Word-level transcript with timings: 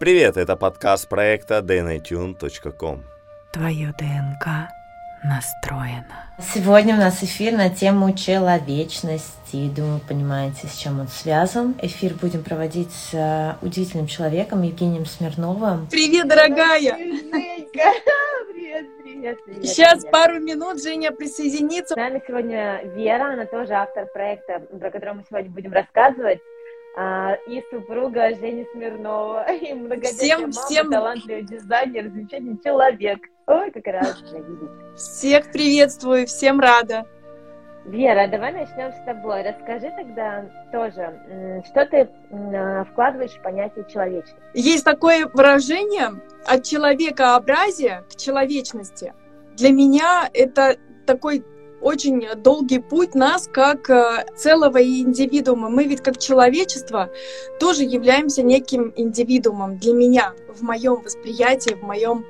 Привет, 0.00 0.38
это 0.38 0.56
подкаст 0.56 1.10
проекта 1.10 1.58
dnatune.com. 1.58 3.02
Твое 3.52 3.94
ДНК 3.98 4.70
настроено. 5.22 6.24
Сегодня 6.38 6.94
у 6.94 6.98
нас 6.98 7.22
эфир 7.22 7.52
на 7.52 7.68
тему 7.68 8.16
человечности. 8.16 9.68
Думаю, 9.76 10.00
понимаете, 10.08 10.68
с 10.68 10.74
чем 10.74 11.00
он 11.00 11.08
связан. 11.08 11.74
Эфир 11.82 12.14
будем 12.14 12.42
проводить 12.42 12.90
с 12.90 13.10
э, 13.12 13.56
удивительным 13.60 14.06
человеком 14.06 14.62
Евгением 14.62 15.04
Смирновым. 15.04 15.86
Привет, 15.90 16.26
дорогая! 16.28 16.94
Привет, 16.94 18.86
привет, 19.04 19.44
привет. 19.44 19.66
Сейчас 19.66 19.98
привет. 19.98 20.12
пару 20.12 20.40
минут 20.40 20.82
Женя 20.82 21.12
присоединится. 21.12 21.92
С 21.92 21.96
нами 21.98 22.22
сегодня 22.26 22.80
Вера, 22.96 23.34
она 23.34 23.44
тоже 23.44 23.74
автор 23.74 24.06
проекта, 24.06 24.60
про 24.60 24.90
который 24.90 25.12
мы 25.12 25.24
сегодня 25.28 25.50
будем 25.50 25.74
рассказывать. 25.74 26.40
А, 26.96 27.34
и 27.46 27.62
супруга 27.70 28.34
Жени 28.34 28.66
Смирнова, 28.72 29.50
и 29.52 29.72
многодетная 29.72 30.12
Всем- 30.12 30.40
мама, 30.40 30.52
всем- 30.52 30.90
талантливый 30.90 31.42
дизайнер, 31.42 32.08
замечательный 32.08 32.58
человек. 32.62 33.20
Ой, 33.46 33.70
как 33.70 33.86
рада 33.86 34.14
тебя 34.28 34.40
видеть. 34.40 34.70
Всех 34.96 35.50
приветствую, 35.52 36.26
всем 36.26 36.60
рада. 36.60 37.06
Вера, 37.86 38.28
давай 38.28 38.52
начнем 38.52 38.92
с 38.92 39.04
тобой. 39.06 39.42
Расскажи 39.42 39.90
тогда 39.96 40.44
тоже, 40.70 41.62
что 41.66 41.86
ты 41.86 42.08
а, 42.30 42.84
вкладываешь 42.84 43.32
в 43.32 43.42
понятие 43.42 43.86
человечности. 43.88 44.40
Есть 44.54 44.84
такое 44.84 45.26
выражение 45.26 46.10
от 46.46 46.64
человекообразия 46.64 48.04
к 48.10 48.16
человечности. 48.16 49.14
Для 49.56 49.70
меня 49.70 50.28
это 50.34 50.76
такой 51.06 51.44
очень 51.80 52.26
долгий 52.42 52.78
путь 52.78 53.14
нас 53.14 53.48
как 53.50 53.88
э, 53.90 54.26
целого 54.36 54.82
индивидуума. 54.82 55.68
Мы 55.68 55.84
ведь 55.84 56.02
как 56.02 56.18
человечество 56.18 57.10
тоже 57.58 57.84
являемся 57.84 58.42
неким 58.42 58.92
индивидуумом 58.96 59.78
для 59.78 59.92
меня, 59.92 60.34
в 60.54 60.62
моем 60.62 61.02
восприятии, 61.02 61.74
в 61.74 61.82
моем 61.82 62.24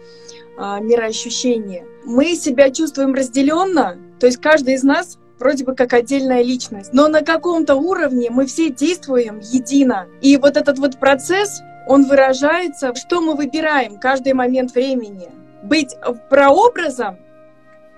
а, 0.57 0.79
мироощущении. 0.81 1.87
Мы 2.05 2.35
себя 2.35 2.71
чувствуем 2.71 3.15
разделенно, 3.15 3.97
то 4.19 4.27
есть 4.27 4.39
каждый 4.39 4.75
из 4.75 4.83
нас 4.83 5.19
вроде 5.39 5.65
бы 5.65 5.75
как 5.75 5.95
отдельная 5.95 6.43
личность, 6.43 6.93
но 6.93 7.09
на 7.09 7.23
каком-то 7.23 7.77
уровне 7.77 8.29
мы 8.31 8.45
все 8.45 8.69
действуем 8.69 9.41
едино. 9.41 10.07
И 10.21 10.37
вот 10.37 10.59
этот 10.59 10.79
вот 10.79 10.99
процесс, 10.99 11.63
он 11.89 12.05
выражается, 12.05 12.95
что 12.95 13.23
мы 13.23 13.35
выбираем 13.35 13.99
каждый 13.99 14.35
момент 14.35 14.75
времени. 14.75 15.31
Быть 15.63 15.97
прообразом 16.29 17.17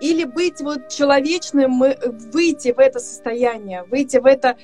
или 0.02 0.24
быть 0.24 0.60
вот 0.60 0.88
человечным, 0.88 1.84
выйти 2.32 2.72
в 2.72 2.80
это 2.80 2.98
состояние, 2.98 3.84
выйти 3.84 4.16
в 4.16 4.26
это 4.26 4.56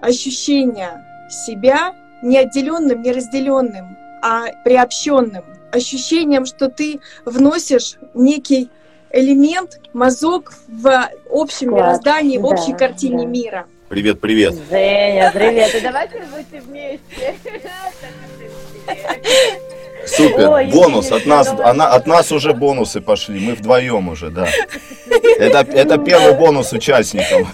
ощущение 0.00 1.04
себя 1.30 1.94
не 2.22 2.38
отделенным, 2.38 3.00
не 3.00 3.12
разделенным, 3.12 3.96
а 4.20 4.46
приобщенным. 4.64 5.44
Ощущением, 5.70 6.44
что 6.44 6.68
ты 6.68 6.98
вносишь 7.24 7.98
некий 8.14 8.68
элемент, 9.10 9.80
мазок 9.92 10.52
в 10.66 11.08
общем 11.30 11.68
Вклад, 11.68 11.82
мироздании, 11.82 12.38
в 12.38 12.42
да, 12.42 12.48
общей 12.48 12.72
картине 12.72 13.24
да. 13.24 13.30
мира. 13.30 13.66
Привет, 13.88 14.20
привет. 14.20 14.54
Женя, 14.68 15.30
привет. 15.32 15.72
И 15.74 15.80
давайте 15.80 16.24
будьте 16.34 16.60
вместе. 16.60 17.36
Супер. 20.08 20.48
Ой, 20.50 20.66
Бонус 20.66 21.12
от 21.12 21.26
нас, 21.26 21.48
она, 21.48 21.88
от 21.88 22.06
нас 22.06 22.32
уже 22.32 22.52
бонусы 22.52 23.00
пошли. 23.00 23.38
Мы 23.40 23.54
вдвоем 23.54 24.08
уже, 24.08 24.30
да. 24.30 24.48
Это, 25.38 25.58
это 25.70 25.98
первый 25.98 26.34
бонус 26.34 26.72
участникам. 26.72 27.46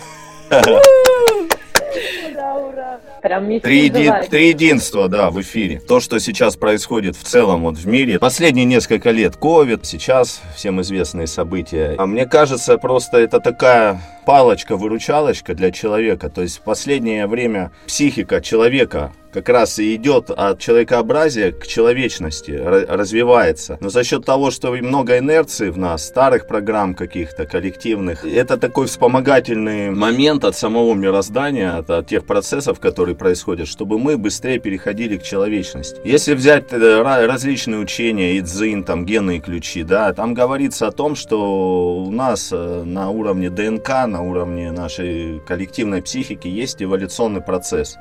Прям 3.22 3.48
еди- 3.48 4.28
три 4.28 4.48
единства, 4.48 5.08
да, 5.08 5.30
в 5.30 5.40
эфире. 5.40 5.80
То, 5.80 5.98
что 5.98 6.18
сейчас 6.20 6.56
происходит 6.56 7.16
в 7.16 7.22
целом 7.22 7.62
вот 7.62 7.78
в 7.78 7.86
мире. 7.86 8.18
Последние 8.18 8.66
несколько 8.66 9.10
лет 9.12 9.36
COVID, 9.36 9.80
сейчас 9.84 10.42
всем 10.54 10.82
известные 10.82 11.26
события. 11.26 11.94
А 11.96 12.04
мне 12.04 12.26
кажется, 12.26 12.76
просто 12.76 13.16
это 13.18 13.40
такая 13.40 14.02
палочка-выручалочка 14.24 15.54
для 15.54 15.70
человека. 15.70 16.28
То 16.30 16.42
есть 16.42 16.58
в 16.58 16.60
последнее 16.62 17.26
время 17.26 17.70
психика 17.86 18.40
человека 18.40 19.12
как 19.32 19.48
раз 19.48 19.80
и 19.80 19.96
идет 19.96 20.30
от 20.30 20.60
человекообразия 20.60 21.50
к 21.50 21.66
человечности, 21.66 22.52
ра- 22.52 22.86
развивается. 22.86 23.76
Но 23.80 23.88
за 23.90 24.04
счет 24.04 24.24
того, 24.24 24.52
что 24.52 24.70
много 24.70 25.18
инерции 25.18 25.70
в 25.70 25.76
нас, 25.76 26.04
старых 26.06 26.46
программ 26.46 26.94
каких-то 26.94 27.44
коллективных, 27.44 28.24
это 28.24 28.56
такой 28.56 28.86
вспомогательный 28.86 29.90
момент 29.90 30.44
от 30.44 30.56
самого 30.56 30.94
мироздания, 30.94 31.78
от, 31.78 31.90
от 31.90 32.06
тех 32.06 32.24
процессов, 32.26 32.78
которые 32.78 33.16
происходят, 33.16 33.66
чтобы 33.66 33.98
мы 33.98 34.16
быстрее 34.16 34.60
переходили 34.60 35.16
к 35.16 35.24
человечности. 35.24 36.00
Если 36.04 36.34
взять 36.34 36.72
э, 36.72 36.76
ра- 36.76 37.26
различные 37.26 37.80
учения, 37.80 38.38
идзин, 38.38 38.84
там, 38.84 39.04
генные 39.04 39.40
ключи, 39.40 39.82
да, 39.82 40.12
там 40.12 40.34
говорится 40.34 40.86
о 40.86 40.92
том, 40.92 41.16
что 41.16 42.04
у 42.04 42.10
нас 42.12 42.50
э, 42.52 42.82
на 42.84 43.10
уровне 43.10 43.50
ДНК, 43.50 44.06
на 44.14 44.22
уровне 44.22 44.70
нашей 44.70 45.40
коллективной 45.40 46.00
психики 46.00 46.46
есть 46.46 46.80
эволюционный 46.80 47.40
процесс. 47.40 47.96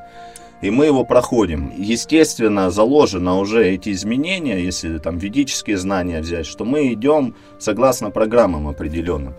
И 0.62 0.69
мы 0.69 0.85
его 0.85 1.03
проходим. 1.03 1.74
Естественно, 1.75 2.69
заложено 2.69 3.40
уже 3.40 3.68
эти 3.68 3.91
изменения, 3.91 4.63
если 4.63 5.00
там 5.00 5.18
ведические 5.18 5.78
знания 5.78 6.22
взять, 6.22 6.46
что 6.46 6.66
мы 6.66 6.94
идем 6.94 7.35
согласно 7.59 8.12
программам 8.12 8.68
определенным. 8.68 9.34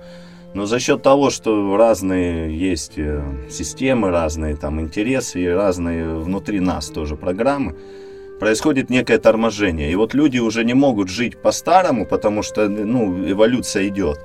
Но 0.52 0.66
за 0.66 0.80
счет 0.80 1.02
того, 1.02 1.30
что 1.30 1.76
разные 1.76 2.56
есть 2.70 2.98
э, 2.98 3.22
системы, 3.50 4.10
разные 4.10 4.56
там 4.56 4.80
интересы 4.80 5.42
и 5.42 5.46
разные 5.46 6.18
внутри 6.18 6.60
нас 6.60 6.88
тоже 6.88 7.16
программы, 7.16 7.76
происходит 8.40 8.90
некое 8.90 9.18
торможение. 9.18 9.92
И 9.92 9.94
вот 9.94 10.12
люди 10.14 10.38
уже 10.38 10.64
не 10.64 10.74
могут 10.74 11.08
жить 11.08 11.40
по-старому, 11.40 12.04
потому 12.04 12.42
что 12.42 12.68
ну, 12.68 13.30
эволюция 13.30 13.86
идет. 13.88 14.18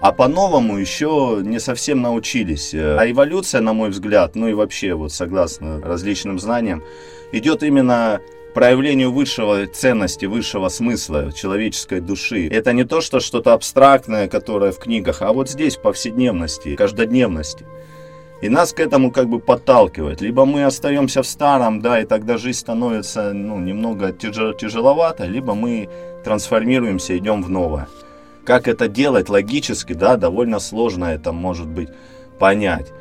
А 0.00 0.12
по-новому 0.12 0.78
еще 0.78 1.40
не 1.42 1.60
совсем 1.60 2.00
научились. 2.00 2.72
Э, 2.72 2.96
А 2.98 3.10
эволюция, 3.10 3.60
на 3.60 3.74
мой 3.74 3.90
взгляд, 3.90 4.34
ну 4.34 4.48
и 4.48 4.54
вообще, 4.54 4.94
вот 4.94 5.12
согласно 5.12 5.80
различным 5.80 6.38
знаниям, 6.38 6.82
идет 7.32 7.62
именно 7.62 8.20
проявлению 8.54 9.12
высшего 9.12 9.66
ценности, 9.66 10.24
высшего 10.24 10.68
смысла 10.68 11.32
человеческой 11.32 12.00
души. 12.00 12.48
Это 12.48 12.72
не 12.72 12.84
то, 12.84 13.00
что 13.00 13.20
что-то 13.20 13.52
абстрактное, 13.52 14.26
которое 14.26 14.72
в 14.72 14.78
книгах, 14.78 15.22
а 15.22 15.32
вот 15.32 15.50
здесь, 15.50 15.76
в 15.76 15.82
повседневности, 15.82 16.76
каждодневности. 16.76 17.66
И 18.42 18.48
нас 18.48 18.72
к 18.72 18.80
этому 18.80 19.12
как 19.12 19.28
бы 19.28 19.38
подталкивает. 19.38 20.22
Либо 20.22 20.46
мы 20.46 20.64
остаемся 20.64 21.22
в 21.22 21.26
старом, 21.26 21.82
да, 21.82 22.00
и 22.00 22.06
тогда 22.06 22.38
жизнь 22.38 22.58
становится 22.58 23.34
ну, 23.34 23.58
немного 23.60 24.12
тяжел- 24.12 24.54
тяжеловато, 24.56 25.26
либо 25.26 25.54
мы 25.54 25.90
трансформируемся, 26.24 27.16
идем 27.18 27.42
в 27.42 27.50
новое. 27.50 27.86
Как 28.44 28.68
это 28.68 28.88
делать 28.88 29.28
логически, 29.28 29.92
да, 29.92 30.16
довольно 30.16 30.58
сложно 30.60 31.06
это 31.06 31.32
может 31.32 31.66
быть 31.68 31.88
понять. 32.38 32.92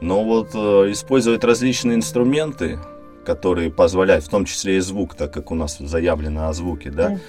Но 0.00 0.22
вот 0.24 0.50
э, 0.54 0.92
использовать 0.92 1.44
различные 1.44 1.96
инструменты, 1.96 2.78
которые 3.24 3.70
позволяют, 3.70 4.24
в 4.24 4.28
том 4.28 4.44
числе 4.44 4.76
и 4.76 4.80
звук, 4.80 5.14
так 5.14 5.32
как 5.32 5.50
у 5.50 5.54
нас 5.54 5.78
заявлено 5.78 6.48
о 6.48 6.52
звуке, 6.52 6.90
да, 6.90 7.08
Мгм. 7.08 7.20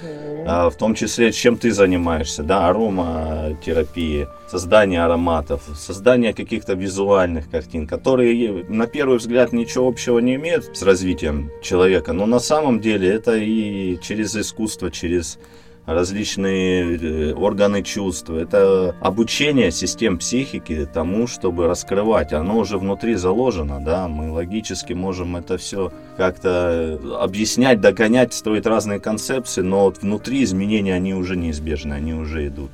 а, 0.46 0.68
в 0.68 0.76
том 0.76 0.94
числе, 0.94 1.32
чем 1.32 1.56
ты 1.56 1.70
занимаешься, 1.72 2.42
да, 2.42 2.68
ароматерапия, 2.68 4.28
создание 4.46 5.02
ароматов, 5.04 5.62
создание 5.74 6.34
каких-то 6.34 6.74
визуальных 6.74 7.48
картин, 7.50 7.86
которые 7.86 8.64
на 8.68 8.86
первый 8.86 9.18
взгляд 9.18 9.52
ничего 9.52 9.88
общего 9.88 10.18
не 10.18 10.34
имеют 10.34 10.76
с 10.76 10.82
развитием 10.82 11.50
человека, 11.62 12.12
но 12.12 12.26
на 12.26 12.40
самом 12.40 12.80
деле 12.80 13.08
это 13.08 13.34
и 13.36 13.98
через 14.02 14.36
искусство, 14.36 14.90
через 14.90 15.38
различные 15.86 16.96
э, 16.96 17.32
органы 17.32 17.82
чувств. 17.82 18.28
Это 18.28 18.94
обучение 19.00 19.70
систем 19.70 20.18
психики 20.18 20.86
тому, 20.92 21.26
чтобы 21.26 21.66
раскрывать. 21.68 22.32
Оно 22.32 22.58
уже 22.58 22.76
внутри 22.76 23.14
заложено, 23.14 23.80
да, 23.80 24.08
мы 24.08 24.30
логически 24.32 24.92
можем 24.92 25.36
это 25.36 25.56
все 25.56 25.92
как-то 26.16 26.98
объяснять, 27.20 27.80
догонять, 27.80 28.34
строить 28.34 28.66
разные 28.66 29.00
концепции, 29.00 29.62
но 29.62 29.84
вот 29.84 30.02
внутри 30.02 30.42
изменения, 30.42 30.94
они 30.94 31.14
уже 31.14 31.36
неизбежны, 31.36 31.94
они 31.94 32.14
уже 32.14 32.48
идут. 32.48 32.70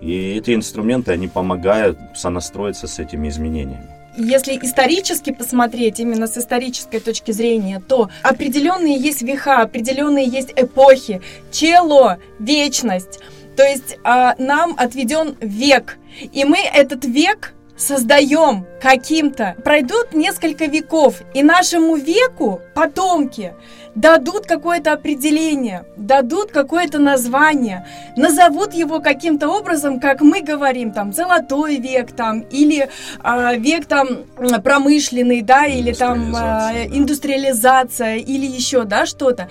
И 0.00 0.34
эти 0.36 0.54
инструменты, 0.54 1.12
они 1.12 1.28
помогают 1.28 1.98
сонастроиться 2.14 2.86
с 2.86 2.98
этими 2.98 3.28
изменениями. 3.28 3.91
Если 4.16 4.58
исторически 4.60 5.32
посмотреть, 5.32 5.98
именно 5.98 6.26
с 6.26 6.36
исторической 6.36 7.00
точки 7.00 7.32
зрения, 7.32 7.80
то 7.80 8.10
определенные 8.22 8.96
есть 8.96 9.22
века, 9.22 9.62
определенные 9.62 10.26
есть 10.26 10.52
эпохи, 10.54 11.22
чело, 11.50 12.16
вечность. 12.38 13.20
То 13.56 13.62
есть 13.62 13.98
а, 14.04 14.34
нам 14.38 14.74
отведен 14.76 15.36
век, 15.40 15.98
и 16.20 16.44
мы 16.44 16.58
этот 16.58 17.04
век 17.04 17.54
создаем 17.76 18.66
каким-то. 18.80 19.56
Пройдут 19.64 20.12
несколько 20.12 20.66
веков, 20.66 21.22
и 21.34 21.42
нашему 21.42 21.96
веку 21.96 22.60
потомки 22.74 23.54
дадут 23.94 24.46
какое-то 24.46 24.92
определение, 24.92 25.84
дадут 25.96 26.50
какое-то 26.50 26.98
название, 26.98 27.86
назовут 28.16 28.74
его 28.74 29.00
каким-то 29.00 29.48
образом, 29.48 30.00
как 30.00 30.20
мы 30.20 30.40
говорим, 30.40 30.92
там, 30.92 31.12
золотой 31.12 31.76
век, 31.76 32.12
там, 32.12 32.40
или 32.40 32.88
а, 33.22 33.54
век 33.54 33.86
там 33.86 34.24
промышленный, 34.62 35.42
да, 35.42 35.66
или 35.66 35.92
там 35.92 36.32
да. 36.32 36.72
индустриализация, 36.86 38.16
или 38.16 38.46
еще, 38.46 38.84
да, 38.84 39.06
что-то. 39.06 39.48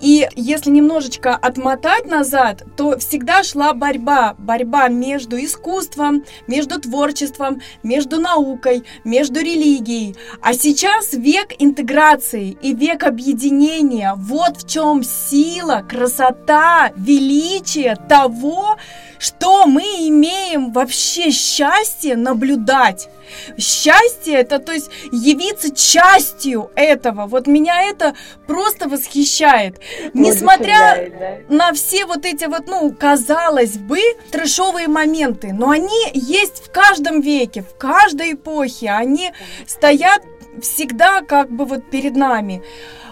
И 0.00 0.28
если 0.36 0.70
немножечко 0.70 1.34
отмотать 1.34 2.06
назад, 2.06 2.64
то 2.76 2.98
всегда 2.98 3.42
шла 3.42 3.72
борьба. 3.72 4.34
Борьба 4.38 4.88
между 4.88 5.42
искусством, 5.42 6.24
между 6.46 6.80
творчеством, 6.80 7.60
между 7.82 8.20
наукой, 8.20 8.84
между 9.04 9.40
религией. 9.40 10.16
А 10.42 10.52
сейчас 10.54 11.14
век 11.14 11.52
интеграции 11.58 12.56
и 12.60 12.74
век 12.74 13.04
объединения. 13.04 14.14
Вот 14.16 14.62
в 14.62 14.68
чем 14.68 15.02
сила, 15.02 15.84
красота, 15.88 16.92
величие 16.96 17.96
того, 18.08 18.76
что 19.18 19.66
мы 19.66 19.82
имеем 20.08 20.72
вообще 20.72 21.30
счастье 21.30 22.16
наблюдать. 22.16 23.08
Счастье 23.58 24.34
это, 24.34 24.58
то 24.58 24.72
есть 24.72 24.90
явиться 25.10 25.74
частью 25.74 26.70
этого. 26.76 27.26
Вот 27.26 27.46
меня 27.46 27.82
это 27.82 28.14
просто 28.46 28.88
восхищает. 28.88 29.80
Несмотря 30.14 31.10
да? 31.48 31.54
на 31.54 31.72
все 31.72 32.06
вот 32.06 32.24
эти 32.24 32.44
вот, 32.44 32.66
ну, 32.66 32.92
казалось 32.92 33.78
бы, 33.78 33.98
трешовые 34.30 34.88
моменты, 34.88 35.52
но 35.52 35.70
они 35.70 36.10
есть 36.14 36.64
в 36.64 36.70
каждом 36.70 37.20
веке, 37.20 37.62
в 37.62 37.76
каждой 37.76 38.34
эпохе. 38.34 38.90
Они 38.90 39.32
стоят 39.66 40.22
всегда 40.60 41.22
как 41.22 41.50
бы 41.50 41.64
вот 41.64 41.90
перед 41.90 42.16
нами. 42.16 42.62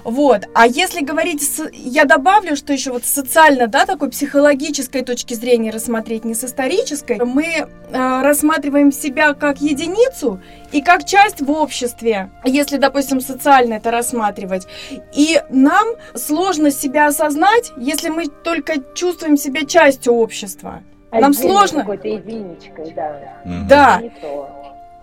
Вот. 0.05 0.43
А 0.55 0.67
если 0.67 1.03
говорить, 1.03 1.43
я 1.73 2.05
добавлю, 2.05 2.57
что 2.57 2.73
еще 2.73 2.93
вот 2.93 3.05
социально, 3.05 3.67
да, 3.67 3.87
такой 3.87 4.11
психологической 4.11 5.03
точки 5.03 5.35
зрения 5.35 5.71
рассмотреть, 5.71 6.25
не 6.25 6.35
с 6.35 6.45
исторической, 6.45 7.19
мы 7.25 7.45
э, 7.45 7.67
рассматриваем 7.91 8.93
себя 8.93 9.33
как 9.33 9.63
единицу 9.63 10.41
и 10.73 10.83
как 10.83 11.07
часть 11.07 11.41
в 11.41 11.51
обществе, 11.51 12.31
если, 12.45 12.77
допустим, 12.77 13.21
социально 13.21 13.75
это 13.75 13.91
рассматривать. 13.91 14.67
И 15.15 15.41
нам 15.49 15.87
сложно 16.15 16.71
себя 16.71 17.07
осознать, 17.07 17.73
если 17.79 18.11
мы 18.11 18.27
только 18.27 18.75
чувствуем 18.95 19.39
себя 19.39 19.65
частью 19.65 20.13
общества. 20.13 20.83
Нам 21.13 21.33
сложно... 21.33 21.81
Какой-то 21.81 22.09
единичкой, 22.09 22.93
да. 22.95 23.41
Да. 23.69 24.03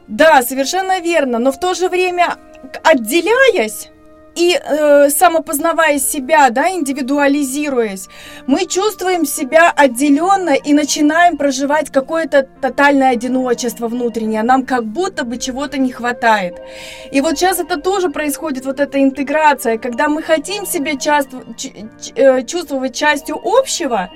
Да, 0.07 0.41
совершенно 0.43 0.99
верно. 0.99 1.39
Но 1.39 1.51
в 1.51 1.59
то 1.59 1.73
же 1.73 1.87
время, 1.87 2.35
отделяясь, 2.83 3.89
и 4.35 4.57
э, 4.57 5.09
самопознавая 5.09 5.99
себя, 5.99 6.49
да, 6.49 6.71
индивидуализируясь, 6.71 8.07
мы 8.47 8.65
чувствуем 8.65 9.25
себя 9.25 9.71
отделенно 9.75 10.51
и 10.51 10.73
начинаем 10.73 11.37
проживать 11.37 11.89
какое-то 11.89 12.47
тотальное 12.61 13.11
одиночество 13.11 13.87
внутреннее. 13.87 14.43
Нам 14.43 14.65
как 14.65 14.85
будто 14.85 15.25
бы 15.25 15.37
чего-то 15.37 15.77
не 15.77 15.91
хватает. 15.91 16.61
И 17.11 17.21
вот 17.21 17.37
сейчас 17.37 17.59
это 17.59 17.77
тоже 17.77 18.09
происходит, 18.09 18.65
вот 18.65 18.79
эта 18.79 19.01
интеграция, 19.01 19.77
когда 19.77 20.07
мы 20.07 20.21
хотим 20.21 20.65
себя 20.65 20.97
часто, 20.97 21.43
э, 22.15 22.43
чувствовать 22.43 22.95
частью 22.95 23.37
общего, 23.43 24.09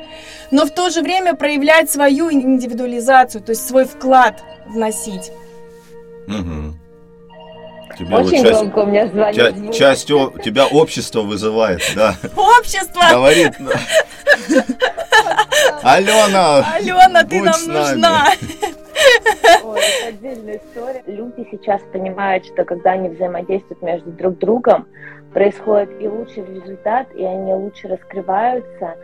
но 0.51 0.65
в 0.65 0.71
то 0.71 0.89
же 0.89 1.01
время 1.01 1.35
проявлять 1.35 1.89
свою 1.89 2.31
индивидуализацию, 2.31 3.41
то 3.43 3.51
есть 3.51 3.67
свой 3.67 3.85
вклад 3.85 4.41
вносить. 4.67 5.31
Угу. 6.27 6.84
Тебе 7.97 8.15
Очень 8.15 8.37
вот 8.37 8.47
часть, 8.47 8.59
громко 8.59 8.79
у 8.79 8.85
меня 8.85 9.07
звонит. 9.07 9.35
Ча- 9.35 9.71
часть 9.71 10.11
о, 10.11 10.31
тебя 10.43 10.67
общество 10.67 11.21
вызывает, 11.21 11.81
да. 11.95 12.15
Общество! 12.35 13.01
Говорит. 13.11 13.53
Алена! 15.83 16.65
Алена, 16.73 17.23
ты 17.23 17.41
нам 17.41 17.61
нужна! 17.67 18.25
Ой, 19.63 19.79
это 19.79 20.07
отдельная 20.09 20.57
история. 20.57 21.03
Люди 21.05 21.47
сейчас 21.51 21.81
понимают, 21.93 22.45
что 22.45 22.63
когда 22.65 22.91
они 22.91 23.09
взаимодействуют 23.09 23.81
между 23.81 24.11
друг 24.11 24.37
другом, 24.39 24.87
происходит 25.33 25.89
и 26.01 26.07
лучший 26.07 26.45
результат, 26.45 27.07
и 27.15 27.23
они 27.23 27.53
лучше 27.53 27.87
раскрываются, 27.87 28.95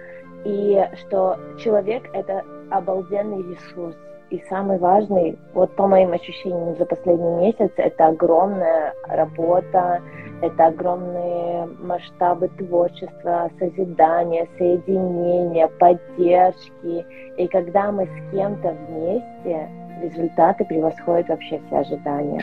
и 0.45 0.87
что 0.99 1.39
человек— 1.61 2.03
это 2.13 2.43
обалденный 2.69 3.43
ресурс 3.53 3.95
и 4.31 4.41
самый 4.49 4.77
важный, 4.79 5.37
вот 5.53 5.75
по 5.75 5.87
моим 5.87 6.13
ощущениям 6.13 6.75
за 6.77 6.85
последний 6.85 7.35
месяц, 7.35 7.71
это 7.75 8.07
огромная 8.07 8.93
работа, 9.07 10.01
это 10.41 10.67
огромные 10.67 11.67
масштабы 11.81 12.47
творчества, 12.57 13.51
созидания, 13.59 14.47
соединения, 14.57 15.67
поддержки. 15.67 17.05
И 17.37 17.47
когда 17.47 17.91
мы 17.91 18.05
с 18.05 18.31
кем-то 18.31 18.75
вместе, 18.87 19.69
результаты 20.01 20.63
превосходят 20.65 21.27
вообще 21.27 21.61
все 21.67 21.77
ожидания. 21.77 22.41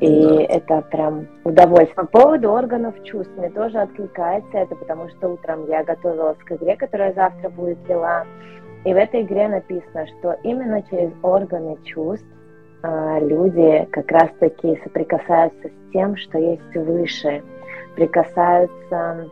И 0.00 0.22
да. 0.22 0.42
это 0.44 0.82
прям 0.90 1.26
удовольствие. 1.44 1.94
По 1.94 2.06
поводу 2.06 2.52
органов 2.52 2.94
чувств 3.04 3.32
мне 3.36 3.50
тоже 3.50 3.78
откликается 3.80 4.58
это, 4.58 4.74
потому 4.74 5.10
что 5.10 5.28
утром 5.28 5.68
я 5.68 5.84
готовилась 5.84 6.38
к 6.38 6.52
игре, 6.52 6.76
которая 6.76 7.12
завтра 7.12 7.50
будет 7.50 7.78
вела. 7.86 8.24
И 8.84 8.94
в 8.94 8.96
этой 8.96 9.22
игре 9.22 9.48
написано, 9.48 10.06
что 10.06 10.38
именно 10.42 10.82
через 10.82 11.12
органы 11.22 11.76
чувств 11.84 12.26
а, 12.82 13.18
люди 13.20 13.86
как 13.92 14.10
раз-таки 14.10 14.80
соприкасаются 14.82 15.68
с 15.68 15.92
тем, 15.92 16.16
что 16.16 16.38
есть 16.38 16.74
выше, 16.74 17.42
прикасаются 17.94 19.28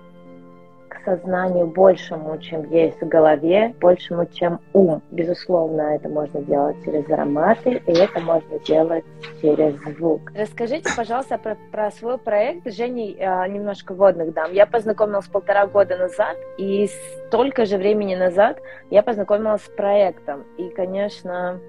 сознанию 1.09 1.67
большему, 1.67 2.37
чем 2.39 2.71
есть 2.71 3.01
в 3.01 3.09
голове, 3.09 3.75
большему, 3.81 4.27
чем 4.27 4.61
ум. 4.75 5.03
Безусловно, 5.11 5.95
это 5.95 6.09
можно 6.09 6.43
делать 6.43 6.77
через 6.85 7.09
ароматы, 7.11 7.83
и 7.87 7.93
это 7.93 8.21
можно 8.21 8.59
делать 8.61 9.05
через 9.41 9.75
звук. 9.97 10.33
Расскажите, 10.35 10.91
пожалуйста, 10.95 11.39
про, 11.39 11.57
про 11.73 11.91
свой 11.93 12.19
проект. 12.19 12.71
Женей 12.71 13.17
э, 13.19 13.49
немножко 13.49 13.95
водных 13.95 14.35
дам. 14.35 14.53
Я 14.53 14.67
познакомилась 14.67 15.27
полтора 15.27 15.67
года 15.67 15.97
назад, 15.97 16.37
и 16.59 16.89
столько 17.27 17.65
же 17.65 17.79
времени 17.79 18.15
назад 18.15 18.61
я 18.91 19.03
познакомилась 19.03 19.63
с 19.63 19.69
проектом. 19.69 20.45
И, 20.59 20.69
конечно, 20.69 21.61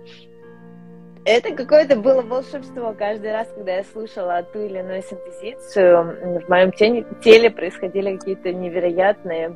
это 1.29 1.53
какое-то 1.55 1.95
было 1.95 2.21
волшебство. 2.21 2.93
Каждый 2.97 3.31
раз, 3.31 3.47
когда 3.55 3.75
я 3.77 3.83
слушала 3.83 4.43
ту 4.43 4.59
или 4.59 4.79
иную 4.79 5.03
синтезицию, 5.03 6.41
в 6.45 6.49
моем 6.49 6.71
теле 6.71 7.51
происходили 7.51 8.17
какие-то 8.17 8.51
невероятные 8.51 9.55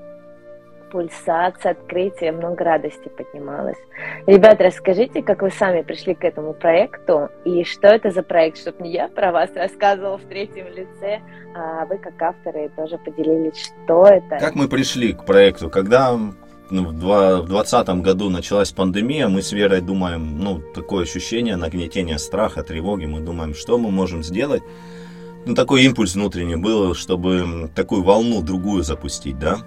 пульсации, 0.92 1.72
открытия, 1.72 2.31
много 2.31 2.64
радости 2.64 3.10
поднималось. 3.10 3.80
Ребята, 4.28 4.66
расскажите, 4.66 5.24
как 5.24 5.42
вы 5.42 5.50
сами 5.50 5.81
пришли 5.81 6.14
к 6.14 6.24
этому 6.24 6.54
проекту 6.54 7.30
и 7.44 7.64
что 7.64 7.88
это 7.88 8.12
за 8.12 8.22
проект, 8.22 8.60
чтобы 8.60 8.84
не 8.84 8.92
я 8.92 9.08
про 9.08 9.31
вас 9.31 9.50
рассказывала 9.56 10.20
в 10.20 10.25
третьем 10.25 10.68
лице, 10.68 11.20
а 11.56 11.86
вы 11.88 11.98
как 11.98 12.22
авторы 12.22 12.70
тоже 12.75 13.00
поделились, 13.00 13.58
что 13.58 14.06
это. 14.06 14.38
Как 14.38 14.54
мы 14.54 14.68
пришли 14.68 15.14
к 15.14 15.25
проекту? 15.25 15.72
Когда 15.72 16.16
в 16.82 17.46
2020 17.46 17.89
году 18.01 18.30
началась 18.30 18.72
пандемия, 18.72 19.27
мы 19.27 19.42
с 19.42 19.51
Верой 19.51 19.82
думаем, 19.82 20.39
ну, 20.39 20.60
такое 20.74 21.03
ощущение 21.03 21.56
нагнетения 21.56 22.18
страха, 22.18 22.63
тревоги, 22.63 23.06
мы 23.06 23.20
думаем, 23.20 23.53
что 23.53 23.77
мы 23.77 23.92
можем 23.92 24.24
сделать. 24.24 24.63
Ну, 25.46 25.56
такой 25.56 25.84
импульс 25.84 26.15
внутренний 26.15 26.56
был, 26.56 26.96
чтобы 26.96 27.70
такую 27.75 28.03
волну 28.03 28.42
другую 28.42 28.84
запустить, 28.84 29.38
да, 29.38 29.60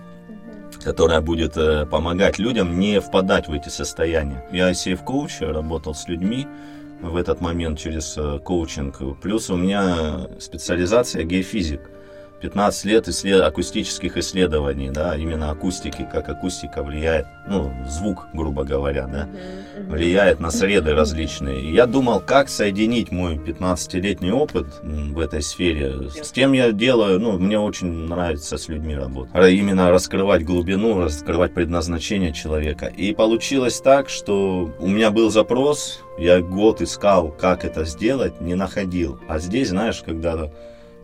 которая 0.82 1.20
будет 1.20 1.56
э, 1.56 1.86
помогать 1.86 2.38
людям 2.38 2.78
не 2.78 3.00
впадать 3.00 3.46
в 3.46 3.52
эти 3.52 3.68
состояния. 3.68 4.44
Я 4.52 4.72
сейф-коуч, 4.74 5.40
работал 5.40 5.94
с 5.94 6.08
людьми 6.08 6.46
в 7.00 7.14
этот 7.16 7.40
момент 7.40 7.78
через 7.78 8.16
э, 8.16 8.38
коучинг, 8.38 9.20
плюс 9.20 9.50
у 9.50 9.56
меня 9.56 10.28
специализация 10.40 11.24
геофизик. 11.24 11.80
15 12.40 12.84
лет 12.84 13.08
исслед... 13.08 13.40
акустических 13.42 14.16
исследований, 14.16 14.90
да, 14.90 15.16
именно 15.16 15.50
акустики, 15.50 16.08
как 16.10 16.28
акустика 16.28 16.82
влияет, 16.82 17.26
ну, 17.48 17.72
звук, 17.88 18.28
грубо 18.32 18.64
говоря, 18.64 19.06
да, 19.06 19.28
влияет 19.88 20.40
на 20.40 20.50
среды 20.50 20.94
различные. 20.94 21.62
И 21.62 21.72
я 21.72 21.86
думал, 21.86 22.20
как 22.20 22.48
соединить 22.48 23.10
мой 23.10 23.36
15-летний 23.36 24.32
опыт 24.32 24.66
в 24.82 25.18
этой 25.18 25.42
сфере. 25.42 26.10
С 26.10 26.30
тем 26.30 26.52
я 26.52 26.72
делаю, 26.72 27.20
ну, 27.20 27.38
мне 27.38 27.58
очень 27.58 28.06
нравится 28.06 28.58
с 28.58 28.68
людьми 28.68 28.94
работать. 28.94 29.34
Именно 29.34 29.90
раскрывать 29.90 30.44
глубину, 30.44 31.00
раскрывать 31.02 31.54
предназначение 31.54 32.32
человека. 32.32 32.86
И 32.86 33.14
получилось 33.14 33.80
так, 33.80 34.08
что 34.08 34.74
у 34.78 34.88
меня 34.88 35.10
был 35.10 35.30
запрос, 35.30 36.00
я 36.18 36.40
год 36.40 36.80
искал, 36.82 37.30
как 37.30 37.64
это 37.64 37.84
сделать, 37.84 38.40
не 38.40 38.54
находил. 38.54 39.18
А 39.28 39.38
здесь, 39.38 39.68
знаешь, 39.68 40.02
когда 40.04 40.50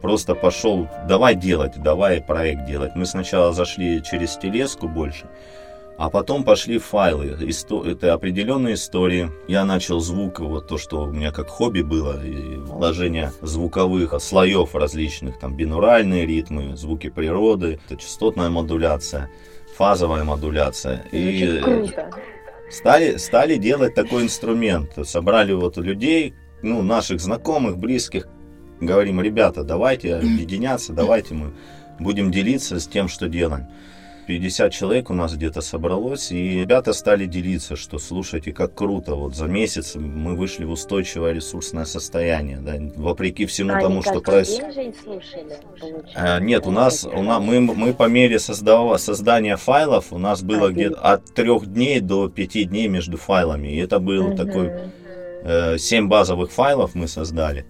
просто 0.03 0.35
пошел, 0.35 0.89
давай 1.09 1.35
делать, 1.35 1.73
давай 1.83 2.21
проект 2.21 2.67
делать. 2.67 2.93
Мы 2.97 3.07
сначала 3.07 3.53
зашли 3.53 4.03
через 4.03 4.37
телеску 4.37 4.89
больше, 4.89 5.27
а 5.99 6.11
потом 6.11 6.43
пошли 6.45 6.79
файлы, 6.79 7.37
исто- 7.49 7.89
это 7.89 8.13
определенные 8.13 8.75
истории. 8.75 9.31
Я 9.49 9.65
начал 9.65 10.01
звук, 10.01 10.41
вот 10.41 10.67
то, 10.69 10.77
что 10.77 11.05
у 11.05 11.13
меня 11.13 11.31
как 11.31 11.49
хобби 11.49 11.83
было, 11.83 12.23
и 12.25 12.57
вложение 12.57 13.33
звуковых 13.41 14.15
слоев 14.21 14.75
различных, 14.75 15.39
там 15.39 15.57
бинуральные 15.57 16.27
ритмы, 16.27 16.77
звуки 16.77 17.09
природы, 17.09 17.79
это 17.87 17.97
частотная 17.97 18.51
модуляция, 18.51 19.31
фазовая 19.77 20.25
модуляция. 20.25 21.05
и 21.13 21.61
круто. 21.63 22.11
Стали, 22.71 23.19
стали 23.19 23.57
делать 23.57 23.95
такой 23.95 24.23
инструмент. 24.23 24.93
Собрали 25.05 25.53
вот 25.53 25.77
людей, 25.77 26.35
ну, 26.63 26.81
наших 26.83 27.21
знакомых, 27.21 27.77
близких, 27.77 28.27
говорим, 28.83 29.21
ребята, 29.21 29.65
давайте 29.65 30.17
объединяться, 30.17 30.93
давайте 30.93 31.35
мы 31.35 31.53
будем 31.99 32.31
делиться 32.31 32.79
с 32.81 32.87
тем, 32.87 33.09
что 33.09 33.29
делаем. 33.29 33.67
50 34.27 34.73
человек 34.73 35.11
у 35.11 35.15
нас 35.15 35.35
где-то 35.35 35.61
собралось, 35.61 36.31
и 36.31 36.61
ребята 36.61 36.93
стали 36.93 37.27
делиться, 37.27 37.75
что 37.75 37.99
слушайте, 37.99 38.53
как 38.53 38.73
круто, 38.73 39.17
вот 39.17 39.35
за 39.35 39.47
месяц 39.47 39.97
мы 39.97 40.37
вышли 40.37 40.65
в 40.65 40.71
устойчивое 40.71 41.33
ресурсное 41.33 41.85
состояние, 41.85 42.59
да, 42.59 42.75
вопреки 42.95 43.47
всему 43.47 43.75
А 43.75 43.81
тому, 43.81 44.01
что 44.03 44.21
происходит. 44.21 44.95
А, 46.15 46.39
Нет, 46.39 46.67
у 46.67 46.71
нас, 46.71 47.05
у 47.05 47.23
нас 47.23 47.43
мы, 47.43 47.61
мы 47.61 47.93
по 47.95 48.09
мере 48.09 48.39
создава, 48.39 48.97
создания 48.97 49.57
файлов 49.57 50.13
у 50.13 50.19
нас 50.19 50.43
было 50.43 50.69
А, 50.69 50.71
где-то 50.71 51.01
от 51.01 51.35
трех 51.35 51.67
дней 51.67 51.99
до 52.01 52.29
пяти 52.29 52.65
дней 52.65 52.87
между 52.87 53.17
файлами. 53.17 53.69
И 53.69 53.77
это 53.79 53.99
был 53.99 54.29
Мгм. 54.29 54.37
такой 54.37 54.71
э, 55.45 55.79
семь 55.79 56.07
базовых 56.07 56.53
файлов 56.53 56.95
мы 56.95 57.09
создали. 57.09 57.67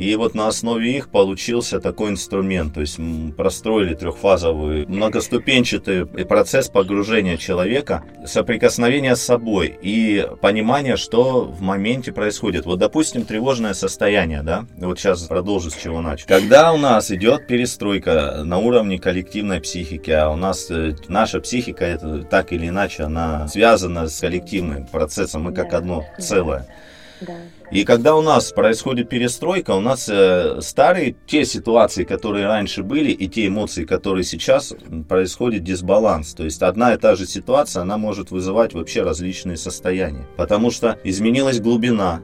И 0.00 0.16
вот 0.16 0.34
на 0.34 0.48
основе 0.48 0.96
их 0.96 1.10
получился 1.10 1.78
такой 1.78 2.08
инструмент. 2.08 2.72
То 2.72 2.80
есть 2.80 2.98
простроили 3.36 3.92
трехфазовый 3.92 4.86
многоступенчатый 4.86 6.06
процесс 6.06 6.70
погружения 6.70 7.36
человека, 7.36 8.02
соприкосновения 8.24 9.14
с 9.14 9.20
собой 9.20 9.78
и 9.82 10.26
понимание, 10.40 10.96
что 10.96 11.42
в 11.42 11.60
моменте 11.60 12.12
происходит. 12.12 12.64
Вот, 12.64 12.78
допустим, 12.78 13.26
тревожное 13.26 13.74
состояние, 13.74 14.42
да? 14.42 14.64
Вот 14.78 14.98
сейчас 14.98 15.24
продолжу 15.24 15.70
с 15.70 15.76
чего 15.76 16.00
начал. 16.00 16.26
Когда 16.26 16.72
у 16.72 16.78
нас 16.78 17.10
идет 17.10 17.46
перестройка 17.46 18.40
на 18.42 18.56
уровне 18.56 18.98
коллективной 18.98 19.60
психики, 19.60 20.12
а 20.12 20.30
у 20.30 20.36
нас 20.36 20.70
э, 20.70 20.94
наша 21.08 21.40
психика, 21.40 21.84
это 21.84 22.22
так 22.22 22.54
или 22.54 22.68
иначе, 22.68 23.02
она 23.02 23.48
связана 23.48 24.08
с 24.08 24.18
коллективным 24.18 24.86
процессом, 24.86 25.42
мы 25.42 25.52
как 25.52 25.74
одно 25.74 26.06
целое. 26.18 26.66
И 27.70 27.84
когда 27.84 28.16
у 28.16 28.22
нас 28.22 28.52
происходит 28.52 29.08
перестройка, 29.08 29.72
у 29.72 29.80
нас 29.80 30.08
э, 30.08 30.60
старые, 30.60 31.14
те 31.26 31.44
ситуации, 31.44 32.04
которые 32.04 32.46
раньше 32.46 32.82
были, 32.82 33.10
и 33.10 33.28
те 33.28 33.46
эмоции, 33.46 33.84
которые 33.84 34.24
сейчас, 34.24 34.74
происходит 35.08 35.64
дисбаланс. 35.64 36.34
То 36.34 36.44
есть 36.44 36.62
одна 36.62 36.94
и 36.94 36.98
та 36.98 37.14
же 37.14 37.26
ситуация, 37.26 37.82
она 37.82 37.98
может 37.98 38.30
вызывать 38.30 38.74
вообще 38.74 39.02
различные 39.02 39.56
состояния. 39.56 40.26
Потому 40.36 40.70
что 40.70 40.98
изменилась 41.04 41.60
глубина 41.60 42.22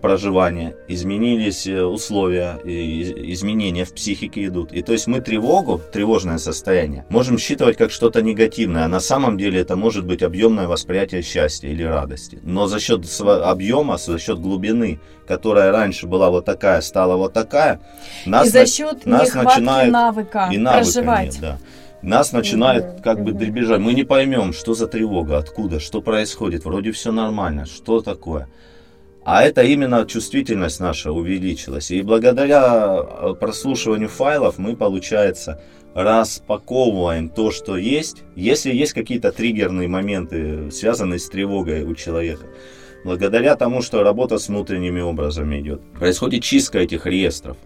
проживания, 0.00 0.74
изменились 0.88 1.66
э, 1.66 1.82
условия, 1.82 2.58
и 2.64 3.32
изменения 3.32 3.84
в 3.84 3.92
психике 3.94 4.46
идут. 4.46 4.72
И 4.72 4.82
то 4.82 4.92
есть 4.92 5.06
мы 5.06 5.20
тревогу, 5.20 5.80
тревожное 5.92 6.38
состояние, 6.38 7.04
можем 7.08 7.38
считывать 7.38 7.76
как 7.76 7.90
что-то 7.90 8.22
негативное, 8.22 8.84
а 8.84 8.88
на 8.88 9.00
самом 9.00 9.36
деле 9.38 9.60
это 9.60 9.76
может 9.76 10.04
быть 10.06 10.22
объемное 10.22 10.68
восприятие 10.68 11.22
счастья 11.22 11.68
или 11.68 11.82
радости. 11.82 12.38
Но 12.42 12.66
за 12.66 12.80
счет 12.80 13.04
объема, 13.20 13.96
за 13.98 14.18
счет 14.18 14.38
глубины, 14.38 15.00
которая 15.26 15.72
раньше 15.72 16.06
была 16.06 16.30
вот 16.30 16.44
такая, 16.44 16.80
стала 16.80 17.16
вот 17.16 17.32
такая, 17.32 17.80
нас 18.26 18.46
и 18.46 18.50
за 18.50 18.60
на- 18.60 18.66
счет 18.66 19.06
нас 19.06 19.28
нехватки 19.28 19.48
начинает- 19.60 19.92
навыка 19.92 20.48
и 20.52 20.58
навыка 20.58 20.82
проживать. 20.84 21.24
нет, 21.32 21.38
да. 21.40 21.58
Нас 22.02 22.30
начинает 22.30 23.00
как 23.02 23.24
бы 23.24 23.32
дребезжать. 23.32 23.80
Мы 23.80 23.92
не 23.94 24.04
поймем, 24.04 24.52
что 24.52 24.74
за 24.74 24.86
тревога, 24.86 25.38
откуда, 25.38 25.80
что 25.80 26.00
происходит. 26.02 26.64
Вроде 26.64 26.92
все 26.92 27.10
нормально, 27.10 27.66
что 27.66 28.00
такое. 28.00 28.46
А 29.26 29.42
это 29.42 29.64
именно 29.64 30.06
чувствительность 30.06 30.78
наша 30.78 31.10
увеличилась. 31.10 31.90
И 31.90 32.00
благодаря 32.00 32.96
э, 33.00 33.34
прослушиванию 33.34 34.08
файлов 34.08 34.56
мы, 34.56 34.76
получается, 34.76 35.60
распаковываем 35.94 37.28
то, 37.28 37.50
что 37.50 37.76
есть. 37.76 38.22
Если 38.36 38.72
есть 38.72 38.92
какие-то 38.92 39.32
триггерные 39.32 39.88
моменты, 39.88 40.70
связанные 40.70 41.18
с 41.18 41.28
тревогой 41.28 41.82
у 41.82 41.96
человека, 41.96 42.44
благодаря 43.04 43.56
тому, 43.56 43.82
что 43.82 44.04
работа 44.04 44.38
с 44.38 44.46
внутренними 44.46 45.00
образами 45.00 45.58
идет, 45.60 45.80
происходит 45.98 46.44
чистка 46.44 46.78
этих 46.78 47.04
реестров. 47.04 47.56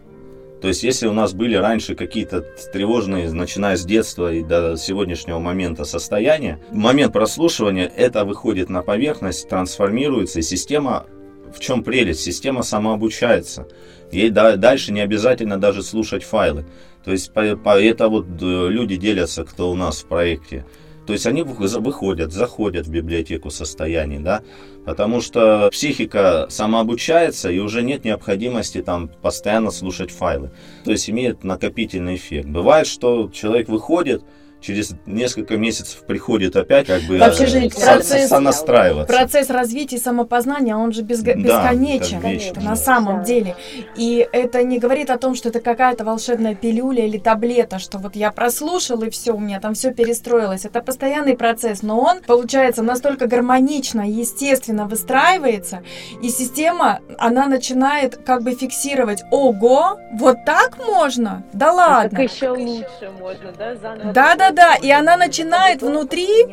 То 0.63 0.69
есть, 0.69 0.83
если 0.83 1.09
у 1.09 1.13
нас 1.13 1.35
были 1.35 1.57
раньше 1.57 1.95
какие-то 1.95 2.41
тревожные, 2.73 3.31
начиная 3.31 3.77
с 3.77 3.85
детства 3.85 4.33
и 4.33 4.43
до 4.43 4.79
сегодняшнего 4.79 5.39
момента 5.39 5.85
состояния, 5.85 6.59
момент 6.73 7.13
прослушивания 7.13 7.93
это 7.95 8.25
выходит 8.25 8.71
на 8.71 8.81
поверхность, 8.81 9.47
трансформируется, 9.51 10.39
и 10.39 10.43
система, 10.43 11.05
в 11.55 11.61
чем 11.61 11.83
прелесть, 11.83 12.21
система 12.21 12.63
самообучается. 12.63 13.67
Ей 14.13 14.31
да- 14.31 14.57
дальше 14.57 14.93
не 14.93 15.01
обязательно 15.01 15.59
даже 15.59 15.83
слушать 15.83 16.25
файлы. 16.25 16.65
То 17.05 17.13
есть, 17.13 17.33
по- 17.33 17.57
по- 17.57 17.81
это 17.81 18.09
вот 18.09 18.27
э, 18.41 18.69
люди 18.69 18.97
делятся, 18.97 19.45
кто 19.45 19.71
у 19.71 19.75
нас 19.75 20.03
в 20.03 20.07
проекте. 20.07 20.65
То 21.07 21.15
есть 21.15 21.27
они 21.27 21.43
выходят, 21.43 22.33
заходят 22.33 22.87
в 22.87 22.91
библиотеку 22.91 23.51
состояний, 23.51 24.19
да, 24.19 24.43
потому 24.85 25.21
что 25.21 25.69
психика 25.73 26.47
самообучается 26.51 27.51
и 27.51 27.59
уже 27.59 27.83
нет 27.83 28.05
необходимости 28.05 28.81
там 28.83 29.09
постоянно 29.09 29.71
слушать 29.71 30.11
файлы. 30.13 30.51
То 30.85 30.93
есть 30.93 31.11
имеет 31.11 31.43
накопительный 31.43 32.15
эффект. 32.15 32.47
Бывает, 32.49 32.87
что 32.87 33.29
человек 33.33 33.69
выходит, 33.69 34.23
через 34.61 34.93
несколько 35.07 35.57
месяцев 35.57 36.03
приходит 36.07 36.57
опять, 36.57 36.87
как 36.87 37.03
бы 37.03 37.19
Вообще 37.19 37.45
э, 37.45 37.47
же 37.47 37.71
со- 37.71 37.81
процесс- 37.95 38.29
сонастраиваться. 38.29 39.13
Процесс 39.17 39.51
развития 39.51 39.97
и 39.97 39.99
самопознания, 39.99 40.77
он 40.77 40.93
же 40.93 41.03
безго- 41.03 41.35
Да, 41.35 41.63
бесконечен 41.63 42.19
это 42.19 42.29
вечно. 42.29 42.63
на 42.63 42.77
самом 42.77 43.19
Да. 43.19 43.25
деле. 43.25 43.57
И 43.97 44.27
это 44.33 44.63
не 44.63 44.79
говорит 44.79 45.11
о 45.11 45.19
том, 45.19 45.35
что 45.35 45.49
это 45.49 45.61
какая-то 45.61 46.05
волшебная 46.05 46.55
пилюля 46.55 47.07
или 47.07 47.19
таблета, 47.19 47.79
что 47.79 47.99
вот 47.99 48.17
я 48.17 48.31
прослушал 48.31 49.03
и 49.03 49.11
все, 49.11 49.33
у 49.33 49.39
меня 49.39 49.61
там 49.61 49.75
все 49.75 49.93
перестроилось. 49.93 50.65
Это 50.65 50.81
постоянный 50.83 51.37
процесс, 51.37 51.83
но 51.83 52.01
он, 52.01 52.21
получается, 52.27 52.83
настолько 52.83 53.27
гармонично, 53.27 54.03
естественно 54.09 54.87
выстраивается, 54.87 55.83
и 56.23 56.29
система, 56.29 57.01
она 57.19 57.47
начинает 57.47 58.17
как 58.17 58.43
бы 58.43 58.53
фиксировать, 58.55 59.23
ого, 59.31 59.99
вот 60.15 60.37
так 60.45 60.77
можно? 60.87 61.43
Да 61.53 61.73
ладно. 61.73 62.11
Так 62.11 62.31
еще 62.33 62.51
лучше 62.51 63.11
можно, 63.19 63.53
да? 63.59 63.77
Заново 63.77 64.13
Да-да-да, 64.51 64.75
и 64.77 64.91
она 64.91 65.17
начинает 65.17 65.83
внутри 65.83 66.47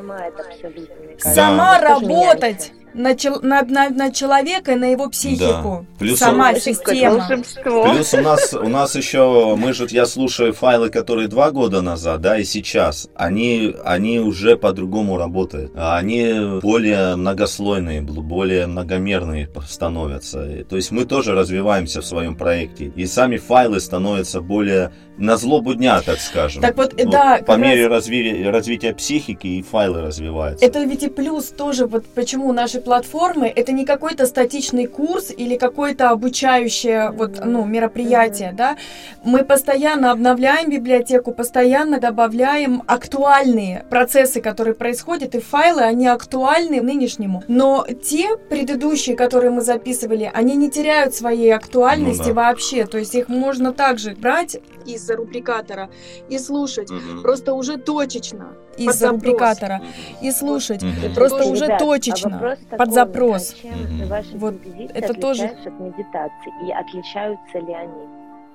сама 1.20 1.80
работать 1.80 2.72
на, 2.94 3.14
чел- 3.16 3.42
на, 3.44 3.62
на- 3.62 3.90
на 3.90 4.12
человека 4.12 4.72
и 4.72 4.76
на 4.76 4.86
его 4.86 5.08
психику. 5.10 5.86
Плюс 6.00 6.18
Сама 6.18 6.50
он- 6.50 6.56
система. 6.60 7.28
Плюс 7.64 8.14
у 8.14 8.22
нас, 8.22 8.54
у 8.54 8.68
нас 8.68 8.96
еще, 8.96 9.56
мы 9.56 9.74
же, 9.74 9.86
я 9.92 10.08
слушаю 10.08 10.52
файлы, 10.54 10.90
которые 10.90 11.28
два 11.28 11.52
года 11.52 11.82
назад, 11.82 12.22
да, 12.22 12.40
и 12.40 12.44
сейчас, 12.44 13.08
они, 13.16 13.76
они 13.86 14.20
уже 14.20 14.58
по-другому 14.58 15.18
работают. 15.18 15.74
Они 15.76 16.60
более 16.62 17.16
многослойные, 17.18 18.02
более 18.02 18.66
многомерные 18.66 19.48
становятся. 19.68 20.64
То 20.68 20.76
есть 20.76 20.90
мы 20.90 21.06
тоже 21.06 21.34
развиваемся 21.36 22.02
в 22.02 22.06
своем 22.06 22.36
проекте. 22.36 22.86
И 22.96 23.06
сами 23.06 23.38
файлы 23.38 23.80
становятся 23.80 24.42
более 24.42 24.92
на 25.18 25.38
злобу 25.38 25.74
дня, 25.74 26.02
так 26.02 26.20
скажем. 26.20 26.62
Так 26.62 26.78
вот, 26.78 26.94
да, 26.96 27.40
По 27.46 27.58
мере 27.58 27.88
разви- 27.88 28.50
развития 28.50 28.94
психики 28.94 29.48
и 29.48 29.62
файлы 29.62 30.02
развиваются. 30.02 30.66
Это 30.66 30.84
ведь 30.84 31.04
и 31.04 31.08
плюс 31.10 31.48
тоже, 31.50 31.86
вот 31.88 32.06
почему 32.06 32.52
наши 32.54 32.80
платформы, 32.80 33.48
это 33.48 33.72
не 33.72 33.86
какой-то 33.86 34.26
статичный 34.26 34.86
курс 34.88 35.32
или 35.36 35.58
какое-то 35.58 36.10
обучающее 36.10 37.12
вот, 37.12 37.44
ну, 37.44 37.66
мероприятие, 37.66 38.54
да. 38.54 38.78
Мы 39.24 39.44
постоянно 39.44 40.12
обновляем 40.12 40.70
библиотеку, 40.70 41.32
постоянно 41.32 42.00
добавляем 42.00 42.84
актуальные 42.88 43.86
процессы, 43.90 44.42
которые 44.42 44.76
происходят, 44.76 45.34
и 45.36 45.40
файлы, 45.40 45.82
они 45.82 46.08
актуальны 46.08 46.82
нынешнему. 46.82 47.44
Но 47.48 47.86
те 48.04 48.38
предыдущие, 48.50 49.16
которые 49.16 49.52
мы 49.52 49.62
записывали, 49.62 50.30
они 50.34 50.56
не 50.56 50.70
теряют 50.70 51.16
своей 51.16 51.52
актуальности 51.56 52.30
Ну 52.30 52.36
да. 52.36 52.50
вообще. 52.50 52.86
То 52.86 52.98
есть 52.98 53.16
их 53.16 53.28
можно 53.30 53.74
также 53.74 54.12
брать 54.12 54.58
из 54.86 55.07
рубрикатора 55.16 55.90
и 56.30 56.38
слушать. 56.40 56.90
Мгм. 56.92 57.22
Просто 57.22 57.54
уже 57.54 57.78
точечно. 57.78 58.54
из 58.78 59.02
рубрикатора 59.04 59.82
и 60.22 60.30
слушать. 60.32 60.84
Мгм. 60.84 61.16
Просто 61.16 61.30
Слушайте, 61.38 61.52
уже 61.54 61.66
ребят, 61.66 61.80
точечно, 61.80 62.30
а 62.30 62.34
вопрос 62.34 62.60
под 62.60 62.70
такой, 62.78 62.94
запрос. 62.94 63.52
а 63.52 63.62
Чем 63.64 63.72
Мгм. 63.72 64.08
ваши 64.08 64.38
Вот 64.38 64.56
это 64.94 65.14
тоже- 65.16 65.46
от 65.46 65.80
медитации? 65.80 66.68
И 66.68 66.72
отличаются 66.72 67.58
ли 67.60 67.74
они? 67.74 68.08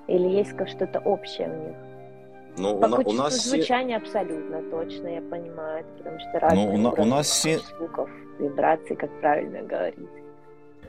Или 0.07 0.29
есть 0.39 0.53
как 0.57 0.69
что-то 0.69 1.01
общее 1.01 1.49
в 1.49 1.67
них? 1.67 1.77
Ну, 2.59 2.77
у, 2.77 2.81
По 2.81 2.87
на- 2.87 2.99
у 2.99 3.13
нас 3.13 3.35
все- 3.35 3.49
звучания 3.49 3.97
абсолютно 3.97 4.63
точно, 4.71 5.09
я 5.09 5.23
понимаю, 5.23 5.81
это 5.81 5.89
потому 5.99 6.19
что 6.21 6.39
разные 6.39 6.69
у 6.69 6.77
на- 6.77 6.91
у 6.93 7.05
нас 7.05 7.27
все- 7.27 7.59
звуков, 7.59 8.09
вибраций, 8.39 8.95
как 8.95 9.11
правильно 9.21 9.63
говорить. 9.63 10.09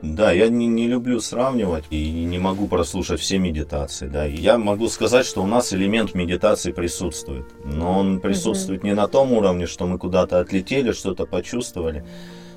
Да, 0.04 0.32
я 0.32 0.48
не, 0.48 0.66
не 0.66 0.86
люблю 0.86 1.18
сравнивать 1.18 1.84
и 1.88 2.10
не 2.10 2.38
могу 2.38 2.68
прослушать 2.68 3.20
все 3.20 3.38
медитации. 3.38 4.06
Да. 4.06 4.26
Я 4.26 4.58
могу 4.58 4.88
сказать, 4.88 5.24
что 5.24 5.42
у 5.42 5.46
нас 5.46 5.72
элемент 5.72 6.14
медитации 6.14 6.72
присутствует. 6.72 7.46
Но 7.64 8.00
он 8.00 8.20
присутствует 8.20 8.84
не 8.84 8.92
на 8.92 9.08
том 9.08 9.32
уровне, 9.32 9.66
что 9.66 9.86
мы 9.86 9.98
куда-то 9.98 10.40
отлетели, 10.40 10.92
что-то 10.92 11.24
почувствовали, 11.24 12.04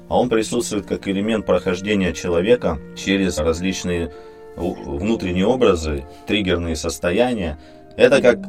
а 0.09 0.19
он 0.19 0.27
присутствует 0.27 0.85
как 0.87 1.07
элемент 1.07 1.45
прохождения 1.45 2.11
человека 2.11 2.79
через 2.97 3.37
различные 3.37 4.11
внутренние 4.57 5.45
образы, 5.45 6.03
триггерные 6.27 6.75
состояния. 6.75 7.57
Это 7.95 8.21
как 8.21 8.39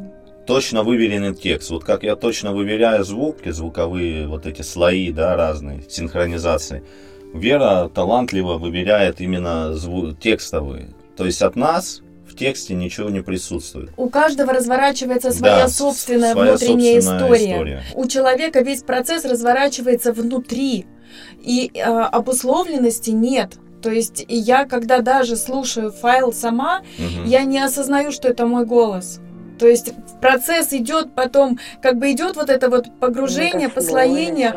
точно 0.45 0.83
выверенный 0.83 1.33
текст. 1.33 1.69
Вот 1.69 1.85
как 1.85 2.03
я 2.03 2.17
точно 2.17 2.51
выверяю 2.51 3.05
звуки, 3.05 3.49
звуковые 3.49 4.27
вот 4.27 4.45
эти 4.45 4.61
слои, 4.61 5.11
да, 5.11 5.37
разные, 5.37 5.83
синхронизации. 5.87 6.83
Вера 7.33 7.89
талантливо 7.93 8.57
выверяет 8.57 9.21
именно 9.21 9.73
зву- 9.75 10.13
текстовые. 10.19 10.89
То 11.15 11.25
есть 11.25 11.41
от 11.41 11.55
нас 11.55 12.01
в 12.27 12.35
тексте 12.35 12.73
ничего 12.75 13.09
не 13.09 13.21
присутствует. 13.21 13.89
У 13.97 14.09
каждого 14.09 14.53
разворачивается 14.53 15.31
своя 15.31 15.63
Да, 15.63 15.67
собственная 15.67 16.31
своя 16.33 16.51
внутренняя 16.51 17.01
собственная 17.01 17.27
история. 17.27 17.51
история. 17.53 17.83
У 17.95 18.07
человека 18.07 18.61
весь 18.61 18.83
процесс 18.83 19.25
разворачивается 19.25 20.13
внутри, 20.13 20.85
и 21.41 21.71
э, 21.73 21.81
обусловленности 21.83 23.11
нет. 23.11 23.57
То 23.81 23.91
есть 23.91 24.25
я, 24.27 24.65
когда 24.65 24.99
даже 24.99 25.35
слушаю 25.37 25.91
файл 25.91 26.33
сама, 26.33 26.81
Мгм. 26.97 27.25
я 27.25 27.43
не 27.43 27.59
осознаю, 27.59 28.11
что 28.11 28.27
это 28.27 28.45
мой 28.45 28.65
голос. 28.65 29.19
То 29.59 29.67
есть 29.67 29.93
процесс 30.21 30.71
идет 30.71 31.13
потом, 31.13 31.59
как 31.81 31.97
бы 31.97 32.11
идет 32.11 32.37
вот 32.37 32.49
это 32.49 32.69
вот 32.69 32.87
погружение, 32.99 33.67
Многослойность 33.67 33.75
послоение, 33.75 34.55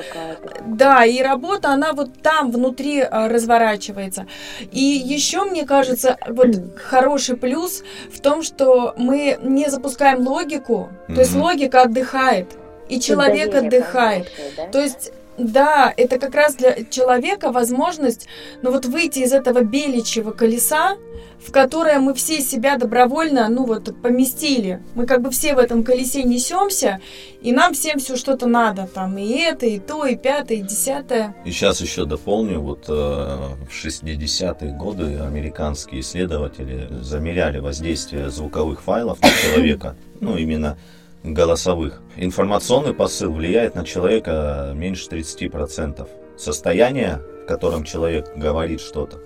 да, 0.66 1.04
и 1.04 1.20
работа, 1.20 1.70
она 1.70 1.92
вот 1.92 2.22
там 2.22 2.50
внутри 2.50 3.00
а, 3.00 3.28
разворачивается. 3.28 4.26
И 4.70 4.80
еще, 4.80 5.44
мне 5.44 5.66
кажется, 5.66 6.16
вот 6.28 6.50
хороший 6.76 7.36
плюс 7.36 7.82
в 8.12 8.20
том, 8.20 8.42
что 8.42 8.94
мы 8.96 9.38
не 9.42 9.68
запускаем 9.68 10.26
логику, 10.26 10.88
то 11.08 11.20
есть 11.20 11.34
логика 11.34 11.82
отдыхает, 11.82 12.48
и 12.88 13.00
человек 13.00 13.50
Доверие 13.50 13.80
отдыхает. 13.80 14.30
да? 14.56 14.66
То 14.68 14.80
есть 14.80 15.12
да, 15.38 15.92
это 15.96 16.18
как 16.18 16.34
раз 16.34 16.54
для 16.56 16.84
человека 16.84 17.52
возможность, 17.52 18.26
ну 18.62 18.70
вот 18.70 18.86
выйти 18.86 19.20
из 19.20 19.32
этого 19.32 19.62
беличьего 19.62 20.30
колеса, 20.30 20.96
в 21.44 21.50
которое 21.50 21.98
мы 21.98 22.14
все 22.14 22.40
себя 22.40 22.76
добровольно, 22.76 23.48
ну 23.48 23.64
вот, 23.64 23.94
поместили. 24.00 24.82
Мы 24.94 25.06
как 25.06 25.22
бы 25.22 25.30
все 25.30 25.54
в 25.54 25.58
этом 25.58 25.82
колесе 25.82 26.22
несемся, 26.22 27.00
и 27.40 27.52
нам 27.52 27.74
всем 27.74 27.98
все 27.98 28.16
что-то 28.16 28.46
надо, 28.46 28.86
там 28.86 29.18
и 29.18 29.28
это, 29.38 29.66
и 29.66 29.78
то, 29.78 30.06
и 30.06 30.16
пятое, 30.16 30.58
и 30.58 30.62
десятое. 30.62 31.34
И 31.44 31.50
сейчас 31.50 31.80
еще 31.80 32.04
дополню, 32.04 32.60
вот 32.60 32.84
э, 32.88 32.92
в 32.92 33.70
60-е 33.70 34.72
годы 34.72 35.18
американские 35.18 36.02
исследователи 36.02 36.88
замеряли 37.00 37.58
воздействие 37.58 38.30
звуковых 38.30 38.82
файлов 38.82 39.20
на 39.20 39.30
человека, 39.30 39.96
ну 40.20 40.36
именно 40.36 40.76
голосовых. 41.24 42.00
Информационный 42.16 42.94
посыл 42.94 43.32
влияет 43.32 43.74
на 43.74 43.84
человека 43.84 44.72
меньше 44.74 45.08
30%. 45.08 46.08
Состояние, 46.36 47.20
в 47.44 47.46
котором 47.46 47.84
человек 47.84 48.36
говорит 48.36 48.80
что-то, 48.80 49.20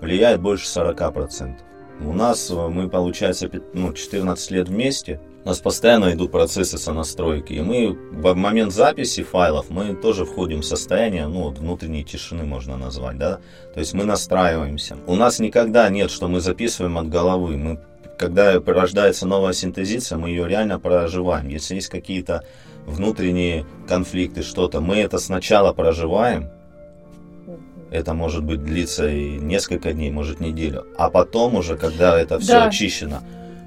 влияет 0.00 0.40
больше 0.40 0.66
40%. 0.66 1.56
У 2.02 2.12
нас, 2.12 2.50
э, 2.50 2.54
мы, 2.54 2.88
получается, 2.88 3.50
ну, 3.74 3.92
14 3.92 4.50
лет 4.50 4.68
вместе, 4.68 5.20
у 5.44 5.48
нас 5.48 5.58
постоянно 5.58 6.12
идут 6.12 6.32
процессы 6.32 6.78
сонастройки, 6.78 7.54
и 7.54 7.60
мы 7.60 7.92
в 7.92 8.34
момент 8.34 8.72
записи 8.72 9.22
файлов 9.22 9.70
мы 9.70 9.94
тоже 9.94 10.24
входим 10.24 10.60
в 10.60 10.66
состояние, 10.66 11.26
ну, 11.26 11.44
вот 11.44 11.58
внутренней 11.58 12.04
тишины 12.04 12.44
можно 12.44 12.76
назвать, 12.76 13.18
да, 13.18 13.40
то 13.74 13.80
есть 13.80 13.94
мы 13.94 14.04
настраиваемся. 14.04 14.96
У 15.06 15.16
нас 15.16 15.40
никогда 15.40 15.88
нет, 15.88 16.10
что 16.10 16.28
мы 16.28 16.40
записываем 16.40 16.98
от 16.98 17.08
головы, 17.08 17.56
мы 17.56 17.80
когда 18.20 18.60
рождается 18.60 19.26
новая 19.26 19.54
синтезиция, 19.54 20.18
мы 20.18 20.28
ее 20.28 20.46
реально 20.46 20.78
проживаем. 20.78 21.48
Если 21.48 21.76
есть 21.76 21.88
какие-то 21.88 22.44
внутренние 22.84 23.64
конфликты, 23.88 24.42
что-то, 24.42 24.82
мы 24.82 24.96
это 24.96 25.18
сначала 25.18 25.72
проживаем, 25.72 26.50
это 27.90 28.12
может 28.12 28.44
быть 28.44 28.62
длиться 28.62 29.08
и 29.08 29.38
несколько 29.38 29.94
дней, 29.94 30.10
может 30.10 30.38
неделю. 30.38 30.86
А 30.98 31.08
потом 31.08 31.54
уже, 31.54 31.78
когда 31.78 32.20
это 32.20 32.38
все 32.38 32.52
Да. 32.52 32.64
очищено, 32.66 33.22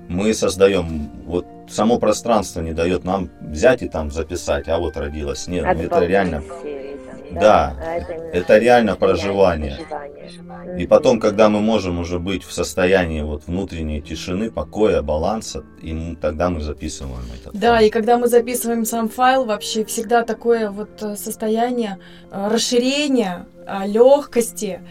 мы 0.08 0.36
создаем, 0.36 1.10
вот 1.26 1.48
само 1.68 1.98
пространство 1.98 2.62
не 2.62 2.74
дает 2.74 3.04
нам 3.06 3.32
взять 3.42 3.82
и 3.82 3.90
там 3.90 4.12
записать, 4.12 4.68
а 4.68 4.78
вот 4.78 4.98
родилась. 4.98 5.48
Нет, 5.48 5.66
От 5.66 5.80
это 5.80 6.06
реально. 6.06 6.44
серии, 6.62 6.93
Да, 7.32 7.76
А 7.80 7.96
это, 8.34 8.58
реально 8.58 8.96
проживание. 8.96 9.78
проживание. 9.90 10.84
И 10.84 10.88
потом, 10.88 11.20
когда 11.20 11.50
мы 11.50 11.62
можем 11.62 12.00
уже 12.00 12.20
быть 12.20 12.44
в 12.44 12.52
состоянии 12.52 13.22
вот 13.22 13.44
внутренней 13.48 14.02
тишины, 14.02 14.52
покоя, 14.52 15.02
баланса, 15.02 15.64
и 15.82 16.18
тогда 16.22 16.50
мы 16.50 16.62
записываем 16.62 17.26
это. 17.40 17.58
Да, 17.58 17.82
и 17.82 17.90
когда 17.90 18.18
мы 18.18 18.28
записываем 18.28 18.86
сам 18.86 19.10
файл, 19.10 19.46
вообще 19.46 19.86
всегда 19.86 20.24
такое 20.24 20.70
вот 20.70 21.02
э, 21.02 21.16
состояние 21.16 22.00
э, 22.32 22.48
расширения, 22.50 23.46
легкости, 23.86 24.82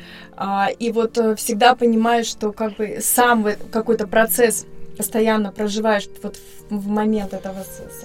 и 0.78 0.92
вот 0.92 1.18
э, 1.18 1.36
всегда 1.36 1.74
понимаешь, 1.74 2.26
что 2.26 2.52
как 2.52 2.76
бы 2.76 2.98
сам 3.00 3.46
какой-то 3.70 4.06
процесс 4.06 4.66
постоянно 4.96 5.52
проживаешь 5.52 6.08
вот 6.22 6.36
в, 6.36 6.76
в 6.76 6.88
момент 6.88 7.34
этого 7.34 7.64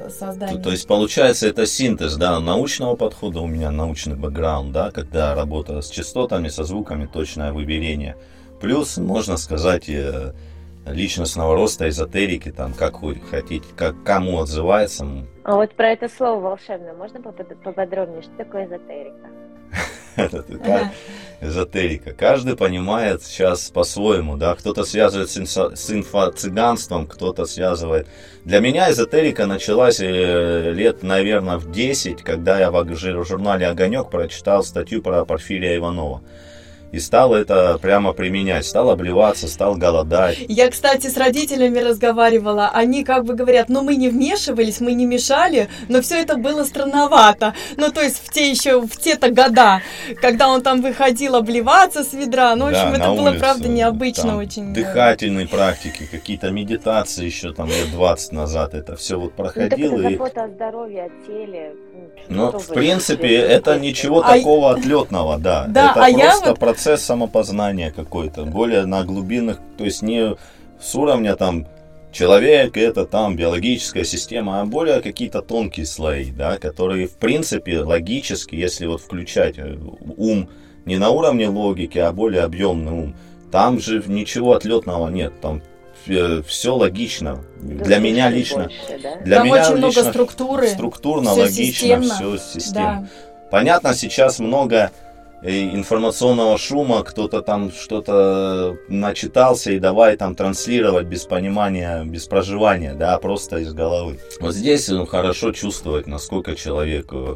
создания. 0.10 0.56
То, 0.58 0.63
то 0.63 0.71
есть 0.71 0.88
получается 0.88 1.47
это 1.47 1.65
синтез, 1.65 2.15
да, 2.15 2.39
научного 2.39 2.95
подхода, 2.95 3.39
у 3.41 3.47
меня 3.47 3.71
научный 3.71 4.15
бэкграунд, 4.15 4.71
да, 4.71 4.91
когда 4.91 5.36
работа 5.36 5.82
с 5.82 5.89
частотами, 5.89 6.47
со 6.47 6.63
звуками, 6.63 7.06
точное 7.06 7.54
выберение. 7.54 8.15
Плюс, 8.62 8.97
можно 8.97 9.38
сказать, 9.38 9.88
э, 9.88 10.34
личностного 10.86 11.56
роста, 11.56 11.88
эзотерики, 11.88 12.52
там, 12.52 12.73
как 12.73 13.02
вы 13.02 13.15
хотите, 13.15 13.65
как 13.76 14.04
кому 14.04 14.39
отзывается. 14.39 15.06
А 15.43 15.56
вот 15.56 15.73
про 15.76 15.89
это 15.89 16.10
слово 16.10 16.39
волшебное 16.39 16.93
можно 16.93 17.17
попод- 17.17 17.58
поподробнее? 17.63 18.21
Что 18.21 18.32
такое 18.38 18.65
эзотерика? 18.65 19.28
Эзотерика. 21.39 22.13
Каждый 22.13 22.56
понимает 22.58 23.21
сейчас 23.21 23.69
по-своему, 23.69 24.38
да. 24.38 24.56
Кто-то 24.56 24.84
связывает 24.84 25.30
с, 25.30 25.38
инфо- 25.38 25.75
с 25.75 25.91
инфо-цыганством, 25.91 27.06
кто-то 27.06 27.45
связывает. 27.45 28.08
Для 28.43 28.60
меня 28.60 28.89
эзотерика 28.89 29.45
началась 29.45 29.99
э, 29.99 30.71
лет, 30.73 31.03
наверное, 31.03 31.58
в 31.58 31.71
10, 31.71 32.23
когда 32.23 32.60
я 32.60 32.71
в 32.71 33.27
журнале 33.27 33.67
«Огонек» 33.67 34.10
прочитал 34.10 34.63
статью 34.63 35.03
про 35.03 35.25
Порфирия 35.25 35.77
Иванова. 35.77 36.23
И 36.91 37.00
стал 37.00 37.34
это 37.34 37.78
прямо 37.82 38.13
применять. 38.13 38.65
Стал 38.65 38.89
обливаться, 38.89 39.47
стал 39.47 39.76
голодать. 39.76 40.38
Я, 40.47 40.69
кстати, 40.69 41.08
с 41.08 41.17
родителями 41.17 41.80
разговаривала. 41.80 42.69
Они 42.73 43.04
как 43.04 43.26
бы 43.26 43.34
говорят, 43.34 43.69
ну 43.69 43.82
мы 43.82 43.95
не 43.95 44.10
вмешивались, 44.10 44.80
мы 44.80 44.93
не 44.93 45.06
мешали, 45.06 45.67
но 45.89 46.02
все 46.02 46.21
это 46.21 46.38
было 46.38 46.63
странновато. 46.63 47.54
Ну, 47.76 47.91
то 47.91 48.02
есть 48.02 48.26
в 48.26 48.32
те 48.32 48.50
еще, 48.50 48.82
в 48.82 48.97
те-то 48.97 49.30
года, 49.30 49.82
когда 50.21 50.47
он 50.47 50.62
там 50.62 50.82
выходил 50.82 51.36
обливаться 51.36 52.04
с 52.04 52.13
ведра. 52.13 52.56
Ну, 52.56 52.65
в 52.65 52.69
общем, 52.69 52.91
Да, 52.91 52.97
это 52.97 53.10
было, 53.12 53.30
улицу, 53.30 53.39
правда, 53.39 53.67
необычно 53.67 54.23
там 54.23 54.38
очень. 54.38 54.73
Дыхательные 54.73 55.47
практики, 55.47 56.08
какие-то 56.10 56.52
медитации 56.52 57.26
еще 57.26 57.54
там 57.54 57.67
лет 57.67 57.91
20 57.91 58.32
назад. 58.32 58.73
Это 58.73 58.95
все 58.95 59.19
вот 59.19 59.34
Ну, 59.38 59.43
так 59.43 59.54
проходило. 59.54 60.00
это 60.00 60.08
и... 60.10 60.13
забота 60.13 60.43
о 60.43 60.47
здоровье, 60.50 61.04
о 61.04 61.28
теле. 61.28 61.73
Ну, 62.30 62.50
что 62.50 62.60
в 62.60 62.67
принципе, 62.73 63.36
это 63.36 63.80
ничего 63.80 64.21
А- 64.23 64.38
такого 64.38 64.71
отлетного, 64.71 65.38
да. 65.38 65.65
Да, 65.67 65.91
это 65.91 66.06
а 66.06 66.10
я 66.10 66.26
просто 66.30 66.50
вот- 66.50 66.60
процесс 66.77 67.01
самопознания 67.01 67.89
какой-то, 67.91 68.43
более 68.45 68.85
на 68.85 69.03
глубинных, 69.03 69.59
то 69.79 69.83
есть 69.83 70.03
не 70.03 70.35
с 70.79 70.93
уровня 70.93 71.35
там 71.35 71.65
человек, 72.11 72.77
это 72.77 73.05
там 73.07 73.35
биологическая 73.35 74.03
система, 74.03 74.61
а 74.61 74.65
более 74.65 75.01
какие-то 75.01 75.41
тонкие 75.41 75.87
слои, 75.87 76.29
да, 76.29 76.59
которые 76.59 77.07
в 77.07 77.13
принципе 77.13 77.79
логически, 77.79 78.53
если 78.53 78.85
вот 78.85 79.01
включать 79.01 79.57
э, 79.57 79.75
ум 80.17 80.49
не 80.85 80.97
на 80.97 81.09
уровне 81.09 81.49
логики, 81.49 81.97
а 81.97 82.11
более 82.11 82.43
объемный 82.43 82.91
ум, 82.91 83.15
там 83.51 83.79
же 83.79 84.03
ничего 84.05 84.53
отлетного 84.53 85.09
нет, 85.09 85.33
там 85.41 85.63
все 86.05 86.75
логично. 86.75 87.43
Да, 87.59 87.83
Для 87.85 87.97
меня 87.97 88.29
лично, 88.29 88.65
больше, 88.65 88.99
да? 89.01 89.15
для 89.25 89.37
Там 89.37 89.47
меня 89.47 89.61
очень 89.63 89.77
много 89.77 89.87
лично 89.95 90.11
структуры. 90.11 90.67
структурно, 90.67 91.31
всё 91.31 91.41
логично, 91.41 91.65
системно. 91.65 92.13
все 92.13 92.37
системно. 92.37 93.09
Да. 93.33 93.49
Понятно, 93.49 93.93
сейчас 93.95 94.39
много 94.39 94.75
э, 94.75 95.06
информационного 95.43 96.58
шума, 96.58 97.04
кто-то 97.04 97.41
там 97.41 97.71
что-то 97.71 98.78
начитался 98.88 99.71
и 99.71 99.80
давай 99.80 100.17
там 100.17 100.36
транслировать 100.36 101.06
без 101.06 101.26
понимания, 101.26 102.04
без 102.04 102.26
проживания, 102.26 102.93
да, 102.93 103.17
просто 103.19 103.60
из 103.60 103.73
головы. 103.73 104.19
Вот 104.39 104.56
здесь 104.56 104.88
ну, 104.88 105.06
хорошо 105.06 105.52
чувствовать, 105.52 106.08
насколько 106.08 106.56
человек 106.56 107.10
э, 107.12 107.36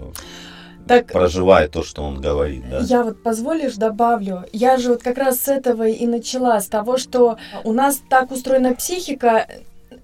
Так, 0.88 1.08
проживает 1.08 1.72
то, 1.72 1.84
что 1.84 2.02
он 2.02 2.20
говорит, 2.20 2.64
да. 2.70 2.80
Я 2.80 3.04
вот 3.04 3.22
позволишь 3.22 3.76
добавлю, 3.76 4.46
я 4.52 4.78
же 4.78 4.90
вот 4.90 5.04
как 5.04 5.18
раз 5.18 5.42
с 5.42 5.48
этого 5.48 5.88
и 5.88 6.08
начала, 6.08 6.60
с 6.60 6.68
того, 6.68 6.98
что 6.98 7.38
у 7.64 7.72
нас 7.72 8.02
так 8.10 8.32
устроена 8.32 8.74
психика, 8.74 9.48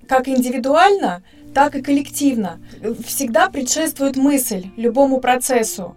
как 0.08 0.28
индивидуально, 0.28 1.24
так 1.54 1.76
и 1.76 1.82
коллективно. 1.82 2.60
Всегда 3.06 3.50
предшествует 3.50 4.16
мысль 4.18 4.68
любому 4.78 5.20
процессу. 5.20 5.96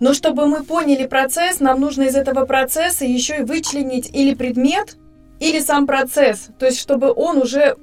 Но 0.00 0.14
чтобы 0.14 0.46
мы 0.46 0.62
поняли 0.62 1.06
процесс, 1.06 1.60
нам 1.60 1.80
нужно 1.80 2.04
из 2.04 2.16
этого 2.16 2.44
процесса 2.44 3.04
еще 3.04 3.38
и 3.38 3.42
вычленить 3.42 4.10
или 4.12 4.34
предмет, 4.34 4.96
или 5.40 5.60
сам 5.60 5.86
процесс, 5.86 6.48
то 6.58 6.66
есть 6.66 6.80
чтобы 6.80 7.12
он 7.12 7.38
уже 7.38 7.76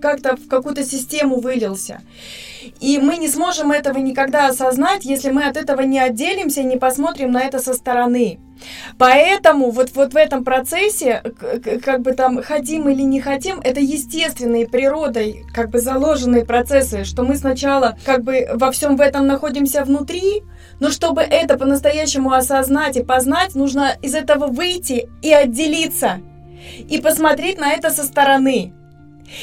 как-то 0.00 0.36
в 0.36 0.48
какую-то 0.48 0.84
систему 0.84 1.40
вылился. 1.40 2.00
И 2.80 2.98
мы 2.98 3.16
не 3.16 3.28
сможем 3.28 3.72
этого 3.72 3.98
никогда 3.98 4.48
осознать, 4.48 5.04
если 5.04 5.30
мы 5.30 5.44
от 5.44 5.56
этого 5.56 5.82
не 5.82 5.98
отделимся 5.98 6.62
не 6.62 6.76
посмотрим 6.76 7.32
на 7.32 7.42
это 7.42 7.58
со 7.60 7.74
стороны. 7.74 8.40
Поэтому 8.98 9.70
вот, 9.70 9.90
вот 9.94 10.12
в 10.12 10.16
этом 10.16 10.44
процессе, 10.44 11.22
как 11.84 12.02
бы 12.02 12.12
там 12.12 12.42
хотим 12.42 12.88
или 12.88 13.02
не 13.02 13.20
хотим, 13.20 13.60
это 13.60 13.80
естественные 13.80 14.66
природой 14.66 15.44
как 15.54 15.70
бы 15.70 15.78
заложенные 15.78 16.44
процессы, 16.44 17.04
что 17.04 17.22
мы 17.22 17.36
сначала 17.36 17.96
как 18.04 18.24
бы 18.24 18.48
во 18.54 18.72
всем 18.72 18.96
в 18.96 19.00
этом 19.00 19.26
находимся 19.26 19.84
внутри, 19.84 20.42
но 20.80 20.90
чтобы 20.90 21.22
это 21.22 21.56
по-настоящему 21.56 22.32
осознать 22.32 22.96
и 22.96 23.04
познать, 23.04 23.54
нужно 23.54 23.96
из 24.02 24.14
этого 24.14 24.48
выйти 24.48 25.08
и 25.22 25.32
отделиться, 25.32 26.20
и 26.88 27.00
посмотреть 27.00 27.58
на 27.58 27.72
это 27.72 27.90
со 27.90 28.04
стороны. 28.04 28.72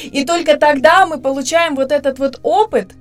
И 0.03 0.25
только 0.25 0.57
тогда 0.57 1.05
мы 1.05 1.19
получаем 1.19 1.75
вот 1.75 1.91
этот 1.91 2.19
вот 2.19 2.39
опыт, 2.43 2.93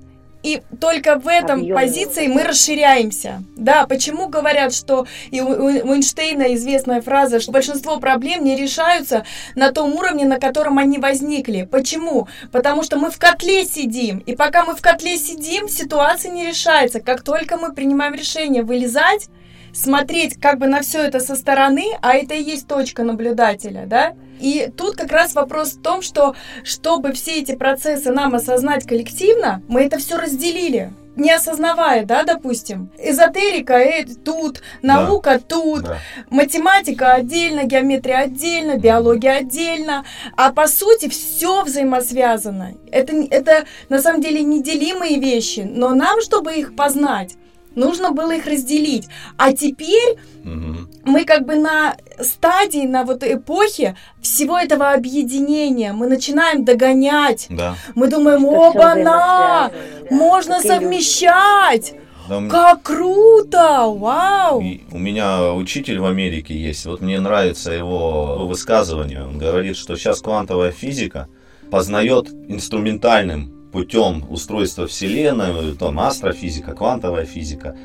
и 0.45 0.61
только 0.79 1.19
в 1.19 1.27
этом 1.27 1.61
Объёмный 1.61 1.75
позиции 1.75 2.27
мы 2.27 2.43
расширяемся. 2.43 3.43
Да, 3.57 3.87
почему 3.87 4.29
говорят, 4.29 4.75
что 4.75 5.07
и 5.31 5.41
у, 5.41 5.49
у 5.49 5.95
Эйнштейна 5.95 6.55
известная 6.55 7.01
фраза, 7.01 7.41
что 7.41 7.51
большинство 7.51 7.99
проблем 7.99 8.45
не 8.45 8.55
решаются 8.55 9.25
на 9.55 9.73
том 9.73 9.95
уровне, 9.95 10.27
на 10.27 10.39
котором 10.39 10.77
они 10.77 10.99
возникли. 10.99 11.67
Почему? 11.71 12.29
Потому 12.53 12.83
что 12.83 12.99
мы 12.99 13.11
в 13.11 13.19
котле 13.19 13.65
сидим, 13.65 14.19
и 14.19 14.37
пока 14.37 14.65
мы 14.65 14.77
в 14.77 14.83
котле 14.83 15.17
сидим, 15.17 15.67
ситуация 15.67 16.31
не 16.31 16.47
решается. 16.47 17.01
Как 17.01 17.23
только 17.23 17.57
мы 17.57 17.73
принимаем 17.73 18.13
решение 18.13 18.63
вылезать, 18.63 19.31
смотреть 19.75 20.41
как 20.41 20.59
бы 20.59 20.67
на 20.67 20.81
все 20.81 21.03
это 21.03 21.21
со 21.21 21.37
стороны, 21.37 21.85
а 22.01 22.15
это 22.15 22.35
и 22.35 22.43
есть 22.43 22.67
точка 22.67 23.03
наблюдателя, 23.03 23.85
да, 23.87 24.15
и 24.41 24.71
тут 24.77 24.97
как 24.97 25.13
раз 25.13 25.35
вопрос 25.35 25.73
в 25.73 25.83
том, 25.83 26.03
что 26.03 26.35
чтобы 26.65 27.13
все 27.13 27.41
эти 27.41 27.55
процессы 27.55 28.11
нам 28.11 28.35
осознать 28.35 28.87
коллективно, 28.87 29.63
мы 29.69 29.83
это 29.83 29.99
все 29.99 30.17
разделили 30.17 30.93
не 31.17 31.31
осознавая, 31.31 32.05
да, 32.05 32.25
допустим, 32.25 32.91
эзотерика 32.99 33.75
э, 33.75 34.05
тут, 34.25 34.63
наука 34.83 35.39
тут, 35.39 35.85
Да. 35.85 35.99
математика 36.31 37.13
отдельно, 37.13 37.65
геометрия 37.65 38.19
отдельно, 38.19 38.79
биология 38.79 39.37
отдельно, 39.37 40.05
а 40.37 40.53
по 40.53 40.67
сути 40.67 41.09
все 41.09 41.63
взаимосвязано. 41.63 42.75
Это, 42.91 43.15
это 43.31 43.65
на 43.89 44.01
самом 44.01 44.23
деле 44.23 44.43
неделимые 44.43 45.21
вещи, 45.21 45.61
но 45.61 45.95
нам, 45.95 46.21
чтобы 46.21 46.55
их 46.55 46.75
познать, 46.75 47.37
нужно 47.75 48.13
было 48.13 48.33
их 48.35 48.47
разделить. 48.47 49.09
А 49.37 49.53
теперь 49.53 50.17
Мгм. 50.43 50.89
мы 51.05 51.25
как 51.25 51.47
бы 51.47 51.55
на 51.57 51.97
стадии, 52.21 52.87
на 52.87 53.05
вот 53.05 53.23
эпохе 53.25 53.97
всего 54.21 54.59
этого 54.59 54.93
объединения, 54.93 55.93
мы 55.93 56.07
начинаем 56.07 56.65
догонять. 56.65 57.47
Да. 57.51 57.77
Мы 57.95 58.09
думаем, 58.09 58.45
оба-на, 58.45 59.71
да, 59.71 59.71
можно 60.11 60.55
иллюзия. 60.55 60.69
совмещать. 60.69 61.95
Да, 62.29 62.41
Как 62.49 62.83
круто! 62.83 63.85
Вау! 63.87 64.61
и 64.63 64.83
у 64.93 64.99
меня 64.99 65.53
учитель 65.53 65.99
в 65.99 66.07
Америке 66.07 66.55
есть. 66.57 66.87
Вот 66.87 67.03
мне 67.03 67.21
нравится 67.21 67.71
его 67.71 68.47
высказывание. 68.47 69.25
Он 69.25 69.37
говорит, 69.37 69.77
что 69.77 69.95
сейчас 69.97 70.23
квантовая 70.23 70.71
физика 70.73 71.29
познает 71.71 72.31
инструментальным 72.49 73.54
путем 73.75 74.25
устройства 74.31 74.87
Вселенной, 74.87 75.75
там 75.75 75.99
астрофизика, 75.99 76.75
квантовая 76.75 77.25
физика, 77.25 77.77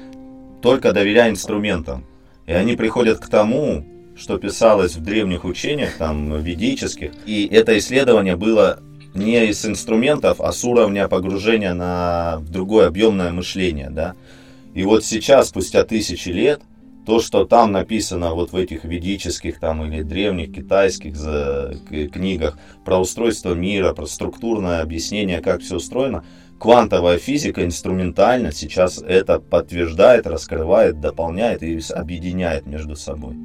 только 0.62 0.94
доверяя 0.94 1.32
инструментам. 1.32 2.06
И 2.46 2.52
они 2.52 2.76
приходят 2.76 3.18
к 3.18 3.28
тому, 3.28 3.84
что 4.16 4.38
писалось 4.38 4.96
в 4.96 5.04
древних 5.04 5.46
учениях, 5.46 5.98
там, 5.98 6.40
ведических. 6.44 7.12
И 7.26 7.50
это 7.52 7.76
исследование 7.80 8.36
было 8.36 8.80
не 9.16 9.48
из 9.48 9.66
инструментов, 9.66 10.42
а 10.42 10.52
с 10.52 10.64
уровня 10.64 11.08
погружения 11.08 11.74
на 11.74 12.40
другое 12.48 12.86
объемное 12.86 13.32
мышление, 13.32 13.90
да. 13.90 14.14
И 14.76 14.84
вот 14.84 15.04
сейчас, 15.04 15.50
спустя 15.50 15.84
тысячи 15.86 16.30
лет, 16.30 16.62
то, 17.06 17.20
что 17.20 17.46
там 17.46 17.72
написано 17.72 18.34
вот 18.34 18.52
в 18.52 18.56
этих 18.56 18.84
ведических 18.84 19.60
там 19.60 19.84
или 19.86 20.04
древних 20.04 20.54
китайских 20.54 21.16
книгах 22.12 22.58
про 22.86 23.00
устройство 23.00 23.54
мира, 23.54 23.94
про 23.94 24.06
структурное 24.06 24.82
объяснение, 24.82 25.42
как 25.42 25.62
все 25.62 25.78
устроено, 25.78 26.24
квантовая 26.60 27.18
физика 27.18 27.66
инструментально 27.66 28.52
сейчас 28.52 29.02
это 29.02 29.40
подтверждает, 29.40 30.28
раскрывает, 30.28 31.00
дополняет 31.00 31.64
и 31.64 31.80
объединяет 31.94 32.68
между 32.68 32.96
собой. 32.96 33.36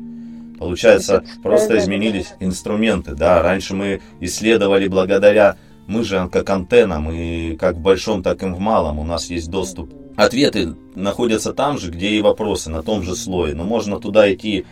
Получается, 0.59 1.25
просто 1.43 1.79
изменились 1.79 2.35
инструменты, 2.41 3.15
да, 3.15 3.43
раньше 3.43 3.75
мы 3.75 4.01
исследовали 4.21 4.89
благодаря, 4.89 5.57
мы 5.87 6.05
же 6.05 6.29
как 6.33 6.49
антенна, 6.51 7.01
мы 7.01 7.57
как 7.59 7.77
в 7.77 7.81
большом, 7.81 8.23
так 8.23 8.43
и 8.43 8.47
в 8.47 8.59
малом, 8.59 8.99
у 8.99 9.05
нас 9.05 9.31
есть 9.31 9.51
доступ. 9.51 9.93
Ответы 10.17 10.75
находятся 10.95 11.53
там 11.53 11.79
же, 11.79 11.91
где 11.91 12.11
и 12.11 12.23
вопросы, 12.23 12.71
на 12.71 12.83
том 12.83 13.03
же 13.03 13.17
слое, 13.17 13.55
но 13.55 13.65
можно 13.65 14.01
туда 14.01 14.33
идти 14.33 14.65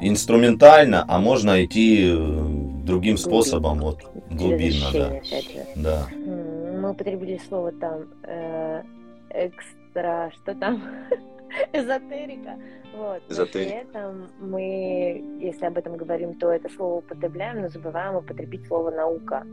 инструментально, 0.00 1.04
а 1.08 1.18
можно 1.18 1.64
идти 1.64 2.10
э, 2.12 2.84
другим 2.84 3.16
способом, 3.16 3.80
вот, 3.80 4.00
глубинно, 4.30 4.86
да. 4.92 5.20
Да. 5.76 6.08
Мы 6.14 6.90
употребили 6.90 7.40
слово 7.48 7.72
там 7.72 8.08
э, 8.24 8.82
экстра, 9.30 10.30
что 10.34 10.54
там? 10.54 10.82
Эзотерика. 11.72 12.58
Вот. 12.96 13.22
Эзотерика. 13.28 13.70
при 13.70 13.80
этом 13.80 14.28
мы, 14.40 15.38
если 15.40 15.66
об 15.66 15.78
этом 15.78 15.96
говорим, 15.96 16.34
то 16.34 16.50
это 16.50 16.68
слово 16.68 16.98
употребляем, 16.98 17.62
но 17.62 17.68
забываем 17.68 18.16
употребить 18.16 18.66
слово 18.66 18.90
наука. 18.90 19.44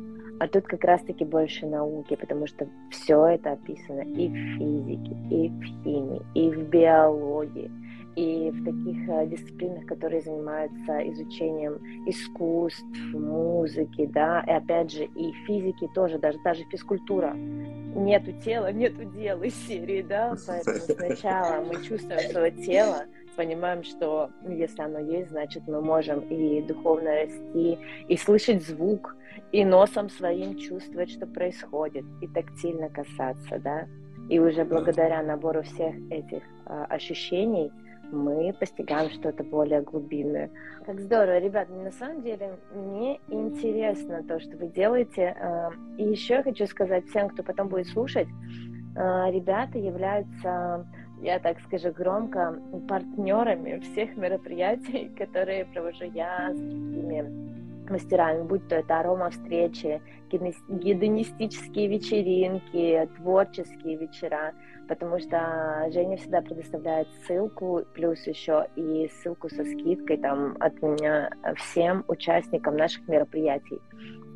А 0.42 0.48
тут 0.48 0.66
как 0.66 0.84
раз-таки 0.86 1.24
больше 1.24 1.68
науки, 1.68 2.16
потому 2.16 2.48
что 2.48 2.68
все 2.90 3.28
это 3.28 3.52
описано 3.52 4.02
и 4.02 4.28
в 4.28 4.58
физике, 4.58 5.16
и 5.30 5.50
в 5.50 5.64
химии, 5.84 6.22
и 6.34 6.50
в 6.50 6.68
биологии, 6.68 7.70
и 8.16 8.50
в 8.50 8.66
таких 8.66 9.08
э, 9.08 9.28
дисциплинах, 9.28 9.86
которые 9.86 10.20
занимаются 10.24 10.98
изучением 11.12 11.76
искусств, 12.08 12.84
музыки, 13.14 14.08
да, 14.08 14.44
и 14.48 14.50
опять 14.50 14.92
же 14.92 15.04
и 15.04 15.32
физики 15.46 15.88
тоже, 15.94 16.18
даже, 16.18 16.40
даже 16.44 16.64
физкультура. 16.72 17.36
Нету 17.36 18.32
тела, 18.44 18.72
нету 18.72 19.06
дела 19.06 19.44
из 19.44 19.54
серии, 19.68 20.02
да, 20.02 20.36
поэтому 20.48 20.78
сначала 20.80 21.64
мы 21.64 21.84
чувствуем 21.84 22.32
свое 22.32 22.52
тело, 22.52 23.04
понимаем, 23.36 23.84
что 23.84 24.30
ну, 24.44 24.52
если 24.52 24.82
оно 24.82 25.00
есть, 25.00 25.30
значит 25.30 25.68
мы 25.68 25.82
можем 25.82 26.20
и 26.22 26.62
духовно 26.62 27.12
расти, 27.12 27.78
и 28.08 28.18
слышать 28.18 28.64
звук, 28.64 29.16
и 29.52 29.66
носом 29.66 30.10
своим 30.10 30.58
чувствовать, 30.58 31.12
что 31.12 31.26
происходит, 31.28 32.06
и 32.22 32.28
тактильно 32.28 32.90
касаться, 32.90 33.60
да, 33.60 33.88
и 34.30 34.40
уже 34.40 34.64
благодаря 34.66 35.22
набору 35.24 35.62
всех 35.64 35.96
этих 36.10 36.44
а, 36.66 36.86
ощущений 36.86 37.72
мы 38.12 38.54
постигаем 38.60 39.10
что-то 39.10 39.44
более 39.44 39.82
глубинное. 39.82 40.50
Как 40.86 41.00
здорово, 41.00 41.40
ребят, 41.40 41.70
на 41.70 41.92
самом 41.92 42.22
деле 42.22 42.58
мне 42.74 43.20
интересно 43.30 44.24
то, 44.24 44.40
что 44.40 44.58
вы 44.58 44.68
делаете. 44.68 45.36
а, 45.40 45.72
И 45.98 46.04
еще 46.04 46.36
я 46.36 46.44
хочу 46.44 46.66
сказать 46.68 47.06
всем, 47.08 47.30
кто 47.30 47.44
потом 47.44 47.70
будет 47.70 47.88
слушать, 47.88 48.28
а, 48.96 49.32
ребята 49.32 49.78
являются, 49.78 50.86
я 51.22 51.40
так 51.40 51.60
скажу 51.62 51.92
громко, 51.92 52.60
партнерами 52.88 53.80
всех 53.80 54.16
мероприятий, 54.18 55.12
которые 55.18 55.66
провожу 55.66 56.06
я 56.06 56.52
с 56.54 56.60
другими 56.60 57.52
мастерами, 57.90 58.44
будь 58.44 58.68
то 58.68 58.76
это 58.76 59.00
арома-встречи, 59.00 60.02
гедонистические 60.32 61.88
вечеринки, 61.88 63.10
творческие 63.18 63.98
вечера, 63.98 64.54
потому 64.88 65.20
что 65.20 65.88
Женя 65.92 66.16
всегда 66.18 66.42
предоставляет 66.42 67.08
ссылку, 67.26 67.84
плюс 67.94 68.26
еще 68.26 68.68
и 68.76 69.10
ссылку 69.10 69.50
со 69.50 69.64
скидкой 69.66 70.18
там 70.18 70.56
от 70.60 70.82
меня 70.82 71.30
всем 71.58 72.06
участникам 72.08 72.78
наших 72.78 73.06
мероприятий. 73.08 73.80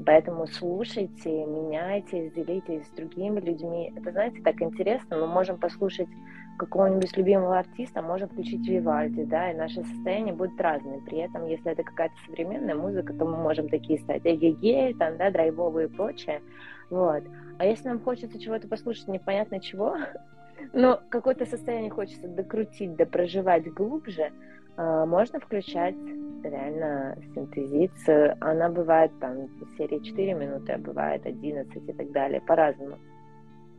Поэтому 0.06 0.46
слушайте, 0.48 1.46
меняйтесь, 1.46 2.34
делитесь 2.34 2.86
с 2.88 2.92
другими 2.92 3.40
людьми. 3.40 3.94
Это, 3.96 4.12
знаете, 4.12 4.42
так 4.42 4.62
интересно. 4.62 5.18
Мы 5.18 5.28
можем 5.28 5.58
послушать 5.58 6.10
какого-нибудь 6.58 7.16
любимого 7.18 7.60
артиста, 7.60 8.02
можем 8.02 8.30
включить 8.30 8.68
Вивальди, 8.68 9.24
да, 9.24 9.52
и 9.52 9.56
наши 9.56 9.84
состояния 9.84 10.34
будут 10.34 10.60
разные. 10.60 11.02
При 11.02 11.20
этом, 11.20 11.46
если 11.46 11.72
это 11.72 11.84
какая-то 11.84 12.16
современная 12.26 12.76
музыка, 12.76 13.14
то 13.14 13.26
мы 13.26 13.38
можем 13.38 13.70
такие 13.70 14.00
стать 14.00 14.22
эгегей, 14.24 14.94
там, 14.94 15.18
да, 15.18 15.32
драйвовые 15.32 15.88
и 15.88 15.92
прочее. 15.92 16.42
Вот. 16.90 17.24
А 17.58 17.66
если 17.66 17.88
нам 17.88 18.00
хочется 18.00 18.40
чего-то 18.40 18.68
послушать, 18.68 19.08
непонятно 19.08 19.60
чего, 19.60 19.98
но 20.74 21.02
какое-то 21.10 21.46
состояние 21.46 21.92
хочется 21.92 22.28
докрутить, 22.28 22.96
допроживать 22.96 23.68
глубже, 23.74 24.32
а, 24.78 25.06
можно 25.06 25.40
включать 25.40 25.96
реально 26.44 27.18
синтезицию. 27.34 28.38
Она 28.42 28.70
бывает 28.70 29.12
там 29.20 29.48
серии 29.78 30.00
4 30.00 30.34
минуты, 30.34 30.74
а 30.74 30.78
бывает 30.78 31.26
11 31.26 31.76
и 31.76 31.94
так 31.94 32.12
далее, 32.12 32.42
по-разному. 32.42 32.98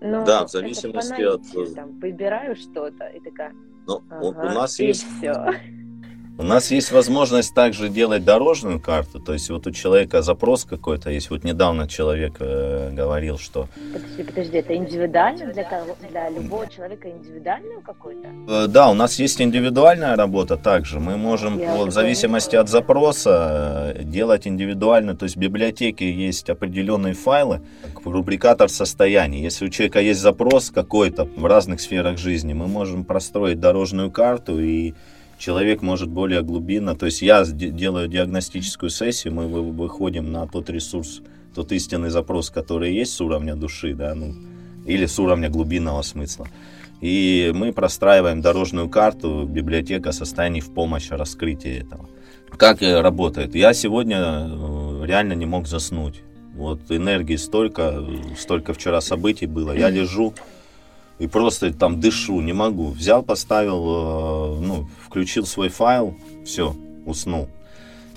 Но 0.00 0.24
Да, 0.24 0.44
в 0.46 0.50
зависимости 0.50 1.22
от- 1.22 1.40
наитию, 1.40 1.74
там, 1.74 1.98
выбираю 2.00 2.54
что-то 2.56 3.06
и 3.06 3.20
такая, 3.20 3.52
Ну, 3.86 4.02
ага, 4.10 4.26
у 4.28 4.32
нас 4.32 4.78
есть 4.78 5.06
все. 5.18 5.32
У 6.38 6.42
нас 6.42 6.70
есть 6.70 6.92
возможность 6.92 7.54
также 7.54 7.88
делать 7.88 8.24
дорожную 8.24 8.78
карту, 8.78 9.20
то 9.20 9.32
есть 9.32 9.48
вот 9.48 9.66
у 9.66 9.70
человека 9.70 10.20
запрос 10.20 10.64
какой-то 10.64 11.08
есть. 11.08 11.30
Вот 11.30 11.44
недавно 11.44 11.88
человек 11.88 12.34
э, 12.40 12.90
говорил, 12.92 13.38
что 13.38 13.68
Подожди, 13.92 14.22
подожди, 14.22 14.58
это 14.58 14.76
индивидуально 14.76 15.46
для 15.46 15.64
кого? 15.64 15.96
Для 16.10 16.28
любого 16.28 16.66
человека 16.68 17.08
индивидуальную 17.08 17.80
какой-то? 17.80 18.28
э, 18.48 18.66
да, 18.66 18.90
у 18.90 18.94
нас 18.94 19.18
есть 19.18 19.40
индивидуальная 19.40 20.14
работа 20.14 20.58
также. 20.58 21.00
Мы 21.00 21.16
можем 21.16 21.58
Я 21.58 21.74
вот, 21.74 21.88
в 21.88 21.92
зависимости 21.92 22.54
от 22.54 22.68
запроса 22.68 23.94
э, 23.96 24.02
делать 24.02 24.46
индивидуально. 24.46 25.16
То 25.16 25.24
есть 25.24 25.36
в 25.36 25.38
библиотеке 25.38 26.12
есть 26.12 26.50
определенные 26.50 27.14
файлы, 27.14 27.62
рубрикатор 28.04 28.68
состояний. 28.68 29.40
Если 29.40 29.64
у 29.64 29.70
человека 29.70 30.00
есть 30.00 30.20
запрос 30.20 30.70
какой-то 30.70 31.24
в 31.24 31.46
разных 31.46 31.80
сферах 31.80 32.18
жизни, 32.18 32.52
мы 32.52 32.66
можем 32.66 33.04
простроить 33.04 33.58
дорожную 33.58 34.10
карту 34.10 34.60
и 34.60 34.94
человек 35.38 35.82
может 35.82 36.08
более 36.08 36.42
глубинно, 36.42 36.94
то 36.94 37.06
есть 37.06 37.22
я 37.22 37.44
делаю 37.44 38.08
диагностическую 38.08 38.90
сессию, 38.90 39.34
мы 39.34 39.46
вы- 39.46 39.70
выходим 39.70 40.32
на 40.32 40.46
тот 40.46 40.70
ресурс 40.70 41.22
тот 41.56 41.72
истинный 41.72 42.10
запрос, 42.10 42.50
который 42.50 42.92
есть 42.92 43.14
с 43.14 43.20
уровня 43.20 43.56
души, 43.56 43.94
да, 43.94 44.14
ну, 44.14 44.34
или 44.84 45.06
с 45.06 45.18
уровня 45.18 45.48
глубинного 45.48 46.02
смысла. 46.02 46.46
И 47.00 47.50
мы 47.54 47.72
простраиваем 47.72 48.42
дорожную 48.42 48.90
карту 48.90 49.46
библиотека 49.48 50.12
состояний 50.12 50.60
в 50.60 50.72
помощь 50.74 51.08
раскрытию 51.10 51.80
этого. 51.80 52.08
Как 52.58 52.82
работает? 52.82 53.54
Я 53.54 53.72
сегодня 53.74 54.18
э, 54.18 55.04
реально 55.06 55.32
не 55.32 55.46
мог 55.46 55.66
заснуть. 55.66 56.22
Вот 56.54 56.80
энергии 56.90 57.36
столько, 57.36 58.04
столько 58.38 58.72
вчера 58.72 59.00
событий 59.00 59.46
было. 59.46 59.72
Я 59.72 59.90
лежу 59.90 60.34
и 61.18 61.26
просто 61.26 61.72
там 61.72 62.00
дышу, 62.00 62.40
не 62.40 62.52
могу. 62.52 62.90
Взял, 62.90 63.22
поставил, 63.22 64.58
э, 64.58 64.60
ну, 64.60 64.88
включил 65.04 65.46
свой 65.46 65.68
файл, 65.68 66.14
все, 66.44 66.74
уснул. 67.04 67.48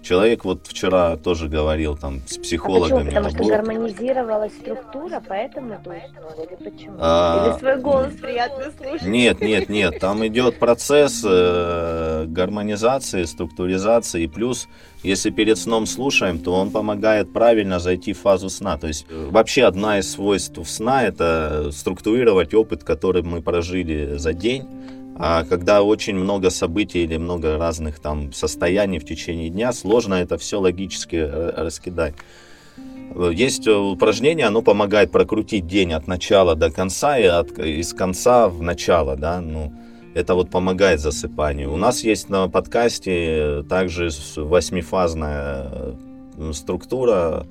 Человек 0.01 0.45
вот 0.45 0.67
вчера 0.67 1.17
тоже 1.17 1.47
говорил 1.47 1.95
там 1.97 2.21
с 2.25 2.37
психологами. 2.37 3.09
А 3.09 3.21
почему? 3.21 3.23
Потому 3.23 3.29
что 3.29 3.43
гармонизировалась 3.45 4.53
структура, 4.53 5.23
поэтому 5.27 5.79
ты 5.83 5.89
уснул, 5.89 6.43
или 6.43 6.69
почему? 6.69 6.95
А... 6.99 7.49
Или 7.51 7.59
свой 7.59 7.77
голос 7.79 8.13
приятно 8.13 8.65
слушать? 8.77 9.07
Нет, 9.07 9.41
нет, 9.41 9.69
нет, 9.69 9.99
там 9.99 10.25
идет 10.25 10.59
процесс 10.59 11.23
э, 11.25 12.25
гармонизации, 12.27 13.23
структуризации, 13.23 14.23
и 14.23 14.27
плюс, 14.27 14.67
если 15.03 15.29
перед 15.29 15.57
сном 15.57 15.85
слушаем, 15.85 16.39
то 16.39 16.53
он 16.53 16.71
помогает 16.71 17.31
правильно 17.33 17.79
зайти 17.79 18.13
в 18.13 18.19
фазу 18.19 18.49
сна. 18.49 18.77
То 18.77 18.87
есть 18.87 19.05
э, 19.09 19.29
вообще 19.29 19.63
одна 19.63 19.99
из 19.99 20.11
свойств 20.11 20.59
сна– 20.67 21.03
это 21.05 21.71
структурировать 21.71 22.53
опыт, 22.53 22.83
который 22.83 23.23
мы 23.23 23.41
прожили 23.41 24.17
за 24.17 24.33
день, 24.33 24.67
а 25.21 25.43
когда 25.43 25.83
очень 25.83 26.15
много 26.15 26.49
событий 26.49 27.03
или 27.03 27.17
много 27.17 27.57
разных 27.57 27.99
там 27.99 28.31
состояний 28.31 28.99
в 28.99 29.05
течение 29.05 29.49
дня, 29.49 29.73
сложно 29.73 30.13
это 30.13 30.37
все 30.37 30.61
логически 30.61 31.17
э, 31.17 31.53
раскидать. 31.57 32.15
Есть 33.33 33.67
упражнение, 33.67 34.45
оно 34.45 34.61
помогает 34.61 35.11
прокрутить 35.11 35.67
день 35.67 35.91
от 35.91 36.07
начала 36.07 36.55
до 36.55 36.71
конца 36.71 37.17
и 37.17 37.25
от, 37.25 37.57
из 37.59 37.93
конца 37.93 38.47
в 38.47 38.61
начало, 38.61 39.17
да, 39.17 39.41
ну, 39.41 39.73
это 40.13 40.35
вот 40.35 40.49
помогает 40.49 41.01
засыпанию. 41.01 41.73
У 41.73 41.77
нас 41.77 42.03
есть 42.03 42.29
на 42.29 42.47
подкасте 42.47 43.65
также 43.67 44.09
восьмифазная 44.37 45.67
э, 46.37 46.51
структура, 46.53 47.45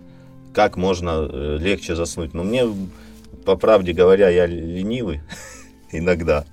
как 0.55 0.79
можно 0.79 1.29
э, 1.31 1.59
легче 1.61 1.95
заснуть. 1.95 2.33
Но 2.33 2.45
мне, 2.45 2.65
по 3.45 3.57
правде 3.57 3.93
говоря, 3.93 4.31
я 4.31 4.47
ленивый 4.47 5.21
иногда. 5.93 6.47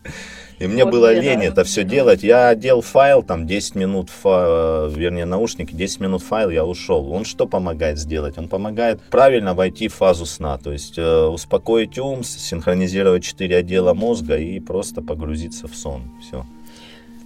И 0.60 0.68
мне 0.68 0.86
вот 0.86 0.92
было 0.92 1.14
лень 1.14 1.44
это 1.44 1.64
все 1.64 1.84
делать. 1.84 2.24
Я 2.24 2.50
одел 2.50 2.82
файл, 2.82 3.24
там 3.24 3.46
10 3.46 3.76
минут, 3.76 4.10
фа... 4.10 4.88
вернее, 4.90 5.26
наушники, 5.26 5.74
10 5.74 6.00
минут 6.00 6.24
файл, 6.24 6.50
я 6.50 6.66
ушел. 6.66 7.12
Он 7.12 7.26
что 7.26 7.46
помогает 7.46 7.98
сделать? 7.98 8.38
Он 8.38 8.48
помогает 8.48 9.02
правильно 9.12 9.54
войти 9.54 9.90
в 9.90 9.96
фазу 9.96 10.26
сна. 10.26 10.58
То 10.58 10.72
есть 10.72 10.98
э, 10.98 11.26
успокоить 11.26 11.98
ум, 12.00 12.24
синхронизировать 12.24 13.24
4 13.24 13.58
отдела 13.58 13.94
мозга 13.94 14.38
и 14.38 14.60
просто 14.60 15.02
погрузиться 15.02 15.68
в 15.68 15.76
сон. 15.76 16.04
Все. 16.22 16.46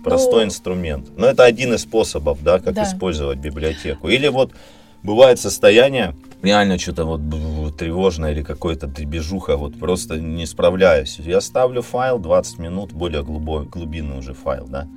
Простой 0.03 0.41
ну, 0.41 0.47
инструмент. 0.47 1.09
Но 1.15 1.27
это 1.27 1.43
один 1.43 1.73
из 1.73 1.81
способов, 1.81 2.41
да, 2.41 2.59
как 2.59 2.73
да. 2.73 2.83
использовать 2.83 3.37
библиотеку. 3.37 4.07
Или 4.07 4.27
вот 4.29 4.53
бывает 5.03 5.39
состояние, 5.39 6.15
реально 6.41 6.77
что-то 6.77 7.05
вот 7.05 7.77
тревожное 7.77 8.31
или 8.31 8.43
какое-то 8.43 8.87
дребежуха, 8.87 9.57
вот 9.57 9.77
просто 9.79 10.19
не 10.19 10.45
справляюсь. 10.45 11.19
Я 11.19 11.41
ставлю 11.41 11.81
файл 11.81 12.19
20 12.19 12.59
минут, 12.59 12.93
более 12.93 13.23
глубокий, 13.23 13.69
глубинный 13.69 14.17
уже 14.19 14.33
файл, 14.33 14.67
да. 14.67 14.87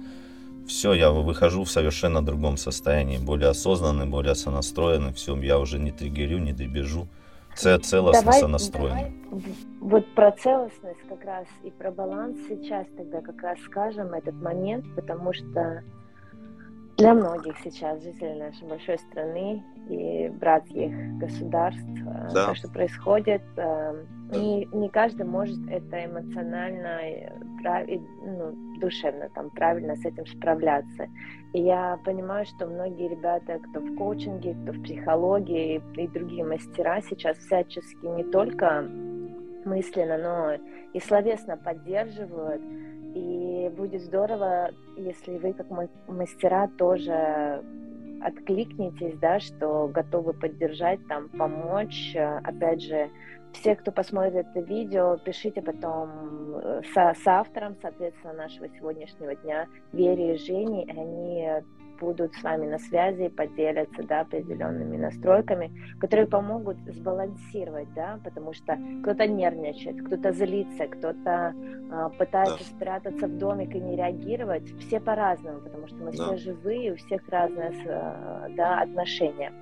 Все, 0.67 0.95
я 0.95 1.11
выхожу 1.11 1.65
в 1.65 1.71
совершенно 1.71 2.25
другом 2.25 2.57
состоянии, 2.57 3.19
более 3.19 3.49
осознанный, 3.49 4.07
более 4.07 4.35
сонастроенный, 4.35 5.13
все, 5.13 5.37
я 5.37 5.59
уже 5.59 5.79
не 5.79 5.91
триггерю, 5.91 6.39
не 6.39 6.53
дребежу, 6.53 7.09
целостно 7.55 8.13
давай, 8.13 8.41
сонастроенный. 8.41 9.13
Давай, 9.31 9.43
вот 9.81 10.15
про 10.15 10.31
целостность 10.33 11.01
как 11.09 11.25
раз 11.25 11.47
и 11.65 11.71
про 11.71 11.91
баланс 11.91 12.39
сейчас 12.49 12.87
тогда 12.97 13.21
как 13.21 13.43
раз 13.43 13.59
скажем 13.67 14.15
этот 14.15 14.35
момент, 14.41 14.87
потому 14.95 15.35
что 15.35 15.83
для 16.97 17.15
многих 17.15 17.57
сейчас 17.65 18.03
жителей 18.03 18.39
нашей 18.39 18.67
большой 18.69 18.99
страны 18.99 19.63
и 19.89 20.29
братских 20.29 20.93
государств, 21.19 21.83
э, 21.83 22.29
да. 22.33 22.49
то, 22.49 22.55
что 22.55 22.69
происходит, 22.69 23.43
э, 23.57 24.05
не, 24.33 24.89
каждый 24.89 25.27
может 25.27 25.59
это 25.69 26.05
эмоционально, 26.05 27.01
и, 27.87 28.01
ну, 28.25 28.55
душевно 28.81 29.29
там 29.35 29.51
правильно 29.51 29.97
с 29.97 30.05
этим 30.05 30.27
справляться. 30.27 31.09
И 31.53 31.61
я 31.61 31.99
понимаю, 32.05 32.47
что 32.47 32.67
многие 32.67 33.09
ребята, 33.09 33.59
кто 33.59 33.81
в 33.81 33.97
коучинге, 33.97 34.57
кто 34.63 34.73
в 34.73 34.83
психологии 34.83 35.83
и 35.97 36.09
другие 36.09 36.45
мастера 36.45 37.01
сейчас 37.03 37.37
всячески 37.39 38.07
не 38.07 38.25
только 38.25 38.89
мысленно, 39.65 40.19
но 40.19 40.53
и 40.93 41.01
словесно 41.01 41.57
поддерживают 41.57 42.63
и 43.15 43.71
будет 43.77 44.03
здорово, 44.03 44.71
если 44.97 45.37
вы 45.37 45.53
как 45.53 45.67
мастера 46.09 46.69
тоже 46.79 47.63
откликнетесь, 48.25 49.19
да, 49.19 49.41
что 49.41 49.89
готовы 49.89 50.33
поддержать, 50.33 51.07
там, 51.09 51.29
помочь. 51.29 52.15
Опять 52.17 52.83
же, 52.83 53.11
все, 53.53 53.77
кто 53.77 53.93
посмотрит 53.93 54.47
это 54.47 54.61
видео, 54.61 55.19
пишите 55.19 55.63
потом 55.63 56.57
э, 56.57 56.83
со, 56.95 57.15
с 57.15 57.27
автором, 57.27 57.77
соответственно, 57.81 58.33
нашего 58.33 58.69
сегодняшнего 58.69 59.35
дня, 59.37 59.67
Вере 59.93 60.35
и 60.35 60.39
Жене, 60.39 60.87
они 60.89 61.49
будут 62.03 62.35
с 62.35 62.43
вами 62.43 62.67
на 62.67 62.79
связи, 62.79 63.29
поделятся 63.29 64.03
да, 64.03 64.21
определенными 64.21 64.97
настройками, 64.97 65.71
которые 66.01 66.27
помогут 66.27 66.77
сбалансировать, 66.87 67.93
да, 67.95 68.19
потому 68.25 68.53
что 68.53 68.77
кто-то 69.03 69.27
нервничает, 69.27 70.05
кто-то 70.05 70.33
злится, 70.33 70.87
кто-то 70.89 71.55
э, 71.55 72.11
пытается 72.19 72.59
да. 72.59 72.77
спрятаться 72.77 73.27
в 73.29 73.39
домик 73.39 73.75
и 73.75 73.81
не 73.81 73.97
реагировать. 73.97 74.65
Все 74.81 75.01
по-разному, 75.01 75.61
потому 75.61 75.87
что 75.87 75.97
мы 75.97 76.11
да. 76.13 76.25
все 76.25 76.37
живые, 76.37 76.93
у 76.93 76.97
всех 76.97 77.23
разные 77.29 77.73
э, 77.85 78.49
да, 78.57 78.81
отношения. 78.81 79.53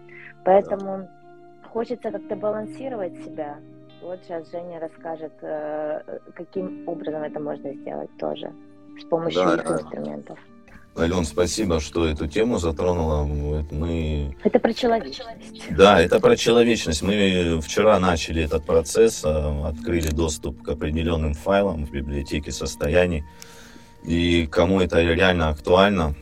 Поэтому 0.44 0.86
да. 0.98 1.68
хочется 1.68 2.10
как-то 2.10 2.36
балансировать 2.36 3.16
себя. 3.22 3.58
Вот 4.02 4.20
сейчас 4.24 4.50
Женя 4.50 4.80
расскажет, 4.80 5.32
э, 5.42 6.18
каким 6.34 6.88
образом 6.88 7.22
это 7.22 7.38
можно 7.38 7.74
сделать 7.74 8.10
тоже 8.16 8.50
с 8.98 9.04
помощью 9.04 9.44
да, 9.44 9.54
этих 9.56 9.70
инструментов. 9.70 10.38
Ален, 10.98 11.24
спасибо, 11.24 11.80
что 11.80 12.06
эту 12.06 12.26
тему 12.26 12.58
затронула. 12.58 13.24
Мы... 13.24 14.36
Это 14.42 14.58
про 14.58 14.74
человечность. 14.74 15.62
Да, 15.70 16.00
это 16.00 16.20
про 16.20 16.36
человечность. 16.36 17.02
Мы 17.02 17.60
вчера 17.62 17.98
начали 18.00 18.42
этот 18.42 18.66
процесс, 18.66 19.22
а, 19.24 19.68
открыли 19.68 20.08
доступ 20.08 20.62
к 20.62 20.68
определенным 20.68 21.34
файлам 21.34 21.86
в 21.86 21.90
библиотеке 21.92 22.50
состояний. 22.50 23.24
И 24.04 24.46
кому 24.46 24.80
это 24.80 25.00
реально 25.00 25.50
актуально, 25.50 26.14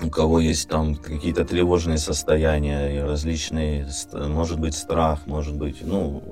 у 0.00 0.08
кого 0.08 0.40
есть 0.40 0.68
там 0.68 0.94
какие-то 0.94 1.44
тревожные 1.44 1.98
состояния 1.98 2.96
и 2.96 2.98
различные, 3.00 3.88
может 4.12 4.58
быть, 4.58 4.74
страх, 4.74 5.26
может 5.26 5.56
быть, 5.56 5.78
ну, 5.82 6.22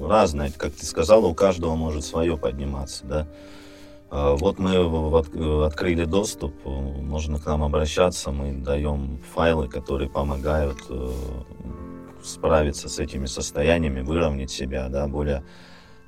разное, 0.00 0.52
как 0.56 0.72
ты 0.72 0.86
сказала, 0.86 1.26
у 1.26 1.34
каждого 1.34 1.74
может 1.74 2.04
свое 2.04 2.36
подниматься, 2.36 3.04
да. 3.04 3.26
А, 4.14 4.36
вот 4.36 4.58
мы 4.58 5.64
открыли 5.64 6.04
доступ, 6.04 6.52
можно 6.66 7.38
к 7.38 7.46
нам 7.46 7.64
обращаться, 7.64 8.30
мы 8.30 8.52
даем 8.52 9.18
файлы, 9.34 9.68
которые 9.68 10.10
помогают 10.10 10.76
э, 10.90 11.10
справиться 12.22 12.90
с 12.90 12.98
этими 12.98 13.24
состояниями, 13.24 14.02
выровнять 14.02 14.50
себя, 14.50 14.90
да, 14.90 15.06
более 15.06 15.44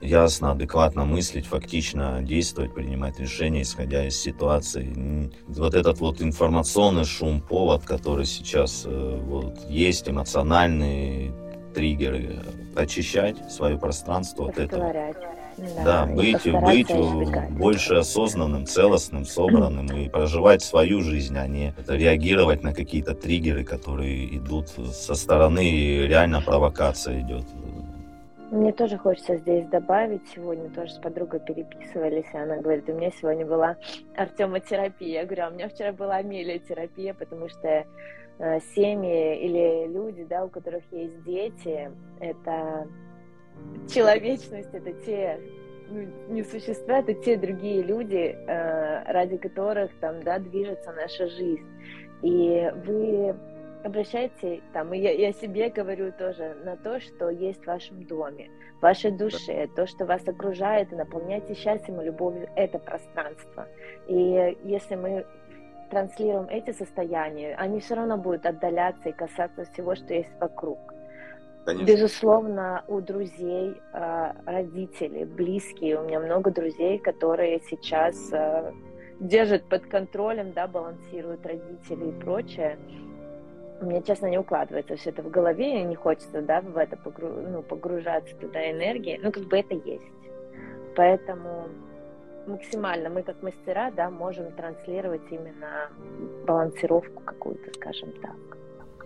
ясно, 0.03 0.51
адекватно 0.51 1.07
мыслить, 1.07 1.47
фактично 1.47 2.21
действовать, 2.21 2.75
принимать 2.75 3.19
решения, 3.19 3.63
исходя 3.63 4.07
из 4.07 4.21
ситуации. 4.21 5.33
Вот 5.47 5.73
этот 5.73 5.99
вот 6.01 6.21
информационный 6.21 7.07
шум, 7.07 7.41
повод, 7.41 7.85
который 7.85 8.27
сейчас 8.27 8.85
э, 8.85 9.19
вот, 9.23 9.61
есть, 9.71 10.11
эмоциональные 10.11 11.33
триггеры, 11.75 12.43
очищать 12.77 13.51
свое 13.51 13.79
пространство 13.79 14.51
от 14.51 14.59
этого. 14.59 15.34
Да, 15.57 16.07
да 16.07 16.07
быть, 16.07 16.45
быть 16.45 16.93
больше 17.51 17.95
осознанным, 17.95 18.67
целостным, 18.67 19.25
собранным 19.25 19.87
и 19.87 20.09
проживать 20.09 20.63
свою 20.63 21.01
жизнь, 21.01 21.37
а 21.39 21.47
не 21.47 21.75
реагировать 21.87 22.63
на 22.63 22.75
какие-то 22.75 23.15
триггеры, 23.15 23.65
которые 23.65 24.37
идут 24.37 24.69
со 24.69 25.15
стороны, 25.15 25.65
и 25.65 26.07
реально 26.07 26.41
провокация 26.41 27.21
идет. 27.21 27.45
Мне 28.51 28.73
тоже 28.73 28.99
хочется 28.99 29.37
здесь 29.39 29.67
добавить. 29.67 30.23
Сегодня 30.33 30.71
тоже 30.71 30.93
с 30.93 30.99
подругой 30.99 31.41
переписывались, 31.41 32.27
и 32.33 32.37
она 32.37 32.59
говорит, 32.59 32.89
у 32.89 32.93
меня 32.93 33.11
сегодня 33.11 33.45
была 33.45 33.77
Артема-терапия. 34.17 35.23
Я 35.23 35.25
говорю, 35.25 35.45
а 35.45 35.49
у 35.49 35.55
меня 35.55 35.69
вчера 35.69 35.93
была 35.93 36.17
Амелия-терапия, 36.17 37.15
потому 37.15 37.49
что 37.49 37.85
э, 38.39 38.61
семьи 38.77 39.41
или 39.41 39.93
люди, 39.93 40.25
да, 40.25 40.45
у 40.45 40.49
которых 40.49 40.85
есть 40.93 41.25
дети, 41.25 41.91
это 42.21 42.87
человечность 43.89 44.73
это 44.73 44.93
те 45.05 45.41
ну, 45.89 46.09
не 46.29 46.43
существа, 46.43 47.01
это 47.01 47.15
те 47.15 47.37
другие 47.37 47.83
люди, 47.83 48.37
э, 48.37 49.13
ради 49.13 49.37
которых 49.37 49.91
там, 50.01 50.23
да, 50.23 50.39
движется 50.39 50.93
наша 50.93 51.29
жизнь. 51.29 51.67
И 52.23 52.73
вы 52.87 53.37
обращайте, 53.85 54.63
там, 54.73 54.95
и 54.95 54.99
я, 54.99 55.13
я 55.13 55.33
себе 55.33 55.69
говорю 55.69 56.11
тоже, 56.13 56.57
на 56.65 56.77
то, 56.77 57.01
что 57.01 57.29
есть 57.29 57.63
в 57.63 57.67
вашем 57.67 58.05
доме, 58.05 58.51
в 58.79 58.83
вашей 58.83 59.11
душе, 59.11 59.69
то, 59.77 59.87
что 59.87 60.07
вас 60.07 60.27
окружает, 60.27 60.91
и 60.93 60.97
наполняйте 60.97 61.55
счастьем 61.55 62.01
и 62.01 62.05
любовью 62.05 62.49
это 62.57 62.79
пространство. 62.79 63.69
И 64.09 64.57
если 64.65 64.95
мы 64.95 65.27
транслируем 65.91 66.49
эти 66.49 66.73
состояния, 66.73 67.55
они 67.57 67.81
все 67.81 67.95
равно 67.95 68.17
будут 68.17 68.47
отдаляться 68.47 69.11
и 69.11 69.13
касаться 69.13 69.65
всего, 69.65 69.95
что 69.95 70.15
есть 70.15 70.33
вокруг. 70.41 70.94
Конечно. 71.65 71.87
Безусловно, 71.87 72.85
у 72.89 73.01
друзей, 73.01 73.81
а, 73.93 74.37
родителей, 74.45 75.25
близкие, 75.25 75.99
у 75.99 76.05
меня 76.05 76.21
много 76.21 76.51
друзей, 76.51 76.99
которые 76.99 77.61
сейчас 77.71 78.31
а, 78.33 78.75
держат 79.19 79.65
под 79.65 79.87
контролем, 79.87 80.53
да, 80.53 80.67
балансируют 80.67 81.47
родителей 81.47 82.11
и 82.11 82.21
прочее. 82.21 82.79
У 83.81 83.87
меня, 83.87 84.03
честно, 84.03 84.27
не 84.27 84.39
укладывается 84.39 84.97
все 84.97 85.11
это 85.11 85.23
в 85.23 85.31
голове, 85.31 85.81
и 85.81 85.85
не 85.85 85.95
хочется, 85.95 86.43
да, 86.43 86.61
в 86.61 86.77
это 86.77 86.97
погру... 86.97 87.29
ну, 87.29 87.63
погружаться 87.63 88.37
туда 88.37 88.71
энергии. 88.71 89.19
Ну, 89.23 89.33
как 89.33 89.45
бы 89.45 89.59
это 89.59 89.75
есть. 89.75 90.05
Поэтому 90.97 91.69
максимально 92.47 93.09
мы 93.09 93.23
как 93.23 93.43
мастера, 93.43 93.91
да, 93.91 94.11
можем 94.11 94.53
транслировать 94.53 95.23
именно 95.31 95.89
балансировку 96.47 97.23
какую-то, 97.25 97.73
скажем 97.75 98.13
так. 98.21 98.37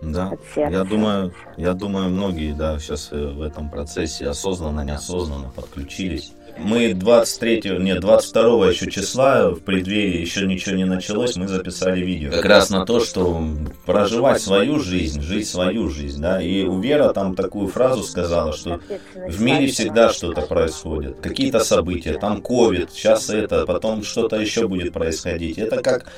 Да, 0.01 0.31
я 0.55 0.83
думаю, 0.83 1.33
я 1.57 1.73
думаю, 1.73 2.09
многие, 2.09 2.53
да, 2.53 2.79
сейчас 2.79 3.09
э, 3.11 3.17
в 3.17 3.41
этом 3.41 3.69
процессе 3.69 4.27
осознанно, 4.27 4.81
неосознанно 4.81 5.49
подключились 5.49 6.33
мы 6.59 6.93
23, 6.93 7.79
нет, 7.79 7.99
22 8.01 8.69
еще 8.69 8.91
числа, 8.91 9.49
в 9.49 9.61
преддверии 9.61 10.19
еще 10.19 10.45
ничего 10.45 10.75
не 10.75 10.85
началось, 10.85 11.35
мы 11.35 11.47
записали 11.47 12.01
видео. 12.01 12.31
Как 12.31 12.45
раз 12.45 12.69
на 12.69 12.85
то, 12.85 12.99
что 12.99 13.41
проживать 13.85 14.41
свою 14.41 14.79
жизнь, 14.79 15.21
жить 15.21 15.47
свою 15.47 15.89
жизнь, 15.89 16.21
да. 16.21 16.41
И 16.41 16.63
у 16.63 16.79
Вера 16.79 17.13
там 17.13 17.35
такую 17.35 17.67
фразу 17.67 18.03
сказала, 18.03 18.53
что 18.53 18.79
в 19.15 19.41
мире 19.41 19.67
всегда 19.67 20.11
что-то 20.11 20.41
происходит. 20.41 21.19
Какие-то 21.19 21.59
события, 21.59 22.13
там 22.13 22.41
ковид, 22.41 22.91
сейчас 22.91 23.29
это, 23.29 23.65
потом 23.65 24.03
что-то 24.03 24.35
еще 24.35 24.67
будет 24.67 24.93
происходить. 24.93 25.57
Это 25.57 25.81
как 25.81 26.11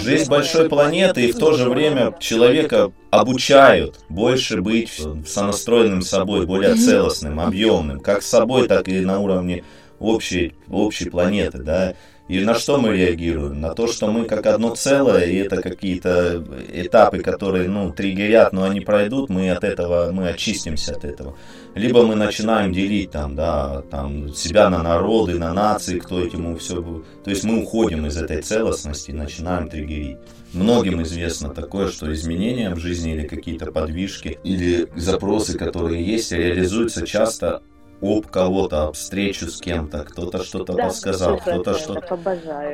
жизнь 0.00 0.28
большой 0.28 0.68
планеты, 0.68 1.26
и 1.26 1.32
в 1.32 1.38
то 1.38 1.52
же 1.52 1.68
время 1.68 2.14
человека 2.18 2.92
обучают 3.10 4.00
больше 4.08 4.60
быть 4.60 5.00
сонастроенным 5.26 6.02
собой, 6.02 6.46
более 6.46 6.74
целостным, 6.74 7.40
объемным, 7.40 8.00
как 8.00 8.22
с 8.22 8.26
собой, 8.26 8.68
так 8.68 8.88
и 8.88 9.00
на 9.00 9.20
уровне 9.20 9.64
общей, 9.98 10.54
общей 10.68 11.10
планеты, 11.10 11.58
да. 11.58 11.94
И 12.28 12.40
на 12.40 12.54
что 12.54 12.78
мы 12.78 12.96
реагируем? 12.96 13.60
На 13.60 13.72
то, 13.72 13.86
что 13.86 14.10
мы 14.10 14.24
как 14.24 14.46
одно 14.46 14.74
целое, 14.74 15.26
и 15.26 15.36
это 15.36 15.62
какие-то 15.62 16.44
этапы, 16.72 17.20
которые, 17.20 17.68
ну, 17.68 17.92
триггерят, 17.92 18.52
но 18.52 18.64
они 18.64 18.80
пройдут, 18.80 19.30
мы 19.30 19.48
от 19.50 19.62
этого, 19.62 20.10
мы 20.10 20.28
очистимся 20.28 20.92
от 20.96 21.04
этого. 21.04 21.36
Либо 21.76 22.04
мы 22.04 22.16
начинаем 22.16 22.72
делить 22.72 23.12
там, 23.12 23.36
да, 23.36 23.82
там, 23.90 24.34
себя 24.34 24.68
на 24.70 24.82
народы, 24.82 25.38
на 25.38 25.52
нации, 25.52 26.00
кто 26.00 26.24
этому 26.24 26.56
все... 26.56 26.82
То 27.22 27.30
есть 27.30 27.44
мы 27.44 27.62
уходим 27.62 28.06
из 28.06 28.16
этой 28.16 28.42
целостности 28.42 29.10
и 29.12 29.14
начинаем 29.14 29.68
триггерить. 29.68 30.16
Многим 30.52 31.02
известно 31.02 31.50
такое, 31.50 31.88
что 31.88 32.12
изменения 32.12 32.74
в 32.74 32.78
жизни 32.78 33.12
или 33.12 33.26
какие-то 33.26 33.70
подвижки, 33.70 34.38
или 34.42 34.88
запросы, 34.96 35.56
которые 35.56 36.04
есть, 36.04 36.32
реализуются 36.32 37.06
часто 37.06 37.62
об 38.00 38.26
кого-то, 38.26 38.88
об 38.88 38.94
встречу 38.94 39.48
с 39.50 39.60
кем-то, 39.60 40.04
кто-то 40.04 40.44
что-то 40.44 40.74
да, 40.74 40.84
подсказал, 40.84 41.38
кто-то 41.38 41.78
что-то... 41.78 42.16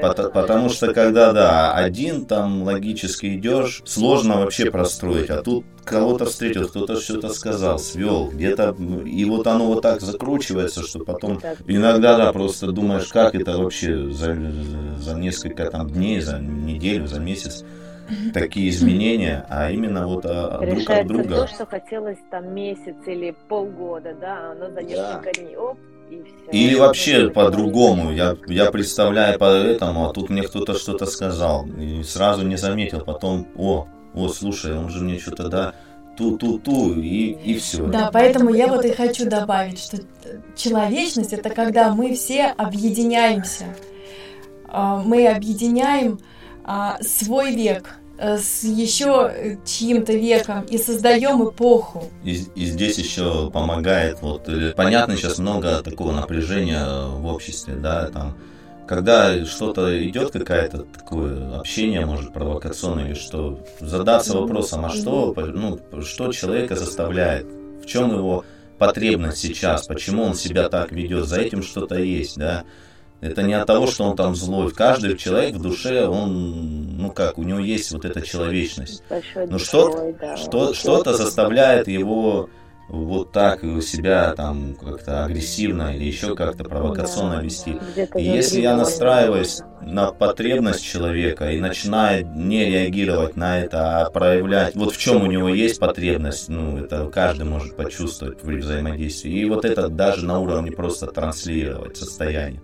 Потому, 0.03 0.31
потому 0.31 0.69
что 0.69 0.93
когда, 0.93 1.33
да, 1.33 1.75
один 1.75 2.27
там 2.27 2.63
логически 2.63 3.37
идешь, 3.37 3.83
сложно 3.85 4.39
вообще 4.39 4.71
простроить, 4.71 5.31
а 5.31 5.43
тут 5.43 5.65
кого-то 5.85 6.27
встретил, 6.27 6.69
кто-то 6.69 7.01
что-то 7.01 7.29
сказал, 7.31 7.79
свел, 7.79 8.29
где-то, 8.29 8.77
и 9.05 9.25
вот 9.25 9.47
оно 9.47 9.67
вот 9.67 9.83
так 9.83 10.01
закручивается, 10.01 10.83
что 10.83 11.01
потом 11.01 11.41
иногда, 11.67 12.17
да, 12.17 12.33
просто 12.33 12.73
думаешь, 12.73 13.09
как 13.09 13.35
это 13.35 13.59
вообще 13.59 14.11
за, 14.11 14.37
за 14.99 15.15
несколько 15.15 15.71
там 15.71 15.91
дней, 15.91 16.21
за 16.21 16.39
неделю, 16.39 17.07
за 17.07 17.21
месяц 17.21 17.65
такие 18.33 18.71
изменения, 18.71 19.45
а 19.49 19.71
именно 19.71 20.07
вот 20.07 20.25
а, 20.25 20.59
друг 20.59 20.91
от 20.91 21.07
друга. 21.07 21.37
то, 21.37 21.47
что 21.47 21.67
хотелось 21.67 22.19
там 22.31 22.55
месяц 22.55 22.97
или 23.07 23.35
полгода, 23.49 24.15
да, 24.21 24.53
оно 24.53 24.71
за 24.71 24.83
несколько 24.83 25.31
да. 25.35 25.41
дней, 25.41 25.57
оп, 25.57 25.79
и 26.11 26.23
все. 26.23 26.51
Или 26.51 26.75
вообще 26.75 27.31
по-другому. 27.31 28.13
Я, 28.13 28.37
я 28.47 28.71
представляю 28.71 29.39
по 29.39 29.45
этому, 29.45 30.09
а 30.09 30.13
тут 30.13 30.31
мне 30.31 30.43
кто-то 30.43 30.75
что-то 30.75 31.07
сказал. 31.07 31.67
И 31.67 32.03
сразу 32.03 32.47
не 32.47 32.57
заметил. 32.57 33.01
Потом, 33.01 33.49
о, 33.57 33.87
о, 34.15 34.29
слушай, 34.29 34.77
он 34.77 34.91
же 34.91 35.03
мне 35.03 35.19
что-то, 35.19 35.49
да, 35.49 35.75
ту-ту-ту, 36.17 36.95
и, 36.95 37.33
и 37.33 37.59
все. 37.59 37.87
Да, 37.87 38.11
поэтому 38.13 38.51
я 38.55 38.69
вот 38.69 38.85
и 38.85 38.93
хочу 38.93 39.29
добавить, 39.29 39.79
что 39.79 39.99
человечность 40.55 41.33
это 41.33 41.51
когда 41.51 41.95
мы 41.95 42.15
все 42.15 42.47
объединяемся. 42.47 43.65
А, 44.69 45.03
мы 45.03 45.27
объединяем 45.27 46.19
а, 46.65 46.99
свой 47.03 47.55
век 47.55 47.97
с 48.23 48.63
еще 48.63 49.59
чьим-то 49.65 50.13
веком 50.13 50.63
и 50.63 50.79
создаем 50.79 51.49
эпоху. 51.49 52.09
И, 52.23 52.45
и 52.55 52.67
здесь 52.67 52.99
еще 52.99 53.51
помогает, 53.51 54.23
вот, 54.23 54.49
понятно, 54.77 55.17
сейчас 55.17 55.39
много 55.39 55.83
такого 55.83 56.13
напряжения 56.13 56.87
в 57.09 57.27
обществе, 57.27 57.75
да, 57.75 58.09
там, 58.11 58.37
когда 58.87 59.45
что-то 59.45 60.07
идет, 60.09 60.33
какое-то 60.33 60.85
такое 60.85 61.59
общение, 61.59 62.07
может, 62.07 62.33
провокационное 62.33 63.09
или 63.09 63.15
что, 63.15 63.65
задаться 63.81 64.39
вопросом, 64.39 64.85
а 64.85 64.91
что, 64.91 65.35
ну, 65.37 65.81
что 66.03 66.33
человека 66.33 66.77
заставляет, 66.77 67.47
в 67.83 67.87
чем 67.87 68.15
его 68.17 68.45
потребность 68.79 69.39
сейчас, 69.39 69.87
почему 69.87 70.25
он 70.25 70.35
себя 70.35 70.69
так 70.69 70.93
ведет, 70.93 71.27
за 71.27 71.41
этим 71.41 71.63
что-то 71.63 71.97
есть, 71.97 72.37
да, 72.37 72.65
это 73.23 73.43
не 73.43 73.55
от 73.55 73.67
того, 73.67 73.87
что 73.87 74.05
он 74.05 74.17
там 74.17 74.35
злой. 74.35 74.73
Каждый 74.73 75.17
человек 75.17 75.55
в 75.55 75.63
душе, 75.63 76.07
он, 76.07 76.97
ну 76.99 77.11
как, 77.13 77.39
у 77.39 77.45
него 77.45 77.61
есть 77.61 77.93
вот 77.93 78.05
эта 78.05 78.21
человечность. 78.21 79.03
Но 79.49 79.59
что, 79.59 80.13
что, 80.37 80.75
что-то 80.75 81.15
заставляет 81.15 81.87
его 81.87 82.51
вот 82.89 83.31
так 83.31 83.61
себя 83.81 84.35
там 84.35 84.75
как-то 84.75 85.25
агрессивно 85.25 85.95
или 85.95 86.05
еще 86.05 86.35
как-то 86.35 86.65
провокационно 86.65 87.41
вести. 87.41 87.79
И 88.17 88.25
если 88.25 88.61
я 88.61 88.77
настраиваюсь 88.77 89.63
на 89.81 90.11
потребность 90.11 90.85
человека 90.85 91.53
и 91.53 91.61
начинаю 91.61 92.27
не 92.27 92.65
реагировать 92.65 93.37
на 93.37 93.61
это, 93.61 94.01
а 94.01 94.11
проявлять, 94.11 94.75
вот 94.75 94.93
в 94.93 94.99
чем 94.99 95.23
у 95.23 95.27
него 95.27 95.49
есть 95.49 95.79
потребность, 95.79 96.49
ну, 96.49 96.79
это 96.79 97.07
каждый 97.07 97.45
может 97.45 97.77
почувствовать 97.77 98.41
при 98.41 98.57
взаимодействии. 98.57 99.33
И 99.33 99.45
вот 99.45 99.65
это 99.65 99.89
даже 99.89 100.27
на 100.27 100.41
уровне 100.41 100.73
просто 100.73 101.07
транслировать 101.07 101.97
состояние 101.97 102.61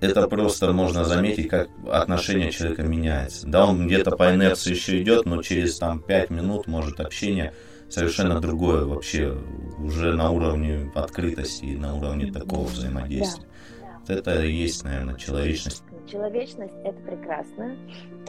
это 0.00 0.28
просто 0.28 0.72
можно 0.72 1.04
заметить, 1.04 1.48
как 1.48 1.68
отношение 1.90 2.50
человека 2.50 2.82
меняется. 2.82 3.46
Да, 3.46 3.66
он 3.66 3.86
где-то 3.86 4.12
по 4.12 4.34
инерции 4.34 4.70
еще 4.70 5.00
идет, 5.02 5.26
но 5.26 5.42
через 5.42 5.78
там 5.78 6.00
5 6.00 6.30
минут 6.30 6.66
может 6.66 7.00
общение 7.00 7.52
совершенно 7.88 8.40
другое 8.40 8.84
вообще, 8.84 9.36
уже 9.78 10.14
на 10.14 10.30
уровне 10.30 10.90
открытости, 10.94 11.76
на 11.76 11.94
уровне 11.94 12.32
такого 12.32 12.66
взаимодействия. 12.66 13.46
Да. 13.80 13.86
Вот 14.00 14.10
это 14.10 14.42
и 14.42 14.52
есть, 14.52 14.84
наверное, 14.84 15.16
человечность. 15.16 15.82
Человечность– 16.06 16.74
это 16.84 17.00
прекрасно. 17.02 17.76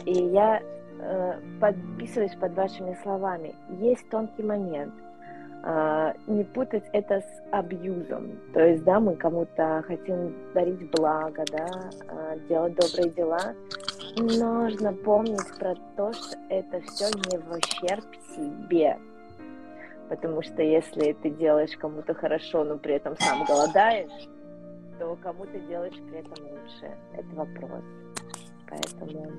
И 0.04 0.12
я 0.12 0.60
э, 0.98 1.40
подписываюсь 1.60 2.34
под 2.40 2.54
вашими 2.54 2.96
словами. 3.02 3.54
Есть 3.80 4.08
тонкий 4.10 4.42
момент– 4.42 4.94
не 6.26 6.42
путать 6.42 6.84
это 6.92 7.20
с 7.20 7.42
абьюзом. 7.52 8.32
То 8.52 8.60
есть, 8.66 8.82
да, 8.84 8.98
мы 8.98 9.14
кому-то 9.14 9.84
хотим 9.86 10.34
дарить 10.54 10.90
благо, 10.90 11.44
да, 11.52 11.68
а, 12.08 12.36
делать 12.48 12.74
добрые 12.74 13.10
дела. 13.10 13.54
Нужно 14.16 14.92
помнить 14.92 15.58
про 15.58 15.74
то, 15.96 16.12
что 16.12 16.36
это 16.48 16.80
все 16.80 17.06
не 17.30 17.38
в 17.38 17.50
ущерб 17.52 18.04
себе. 18.34 18.98
Потому 20.08 20.42
что 20.42 20.62
если 20.62 21.12
ты 21.22 21.30
делаешь 21.30 21.76
кому-то 21.78 22.12
хорошо, 22.12 22.64
но 22.64 22.76
при 22.76 22.94
этом 22.94 23.16
сам 23.18 23.44
голодаешь, 23.44 24.28
то 24.98 25.16
кому 25.22 25.46
ты 25.46 25.60
делаешь 25.60 25.96
при 26.10 26.18
этом 26.18 26.44
лучше. 26.44 26.94
Это 27.14 27.28
вопрос. 27.34 27.82
Поэтому 28.68 29.32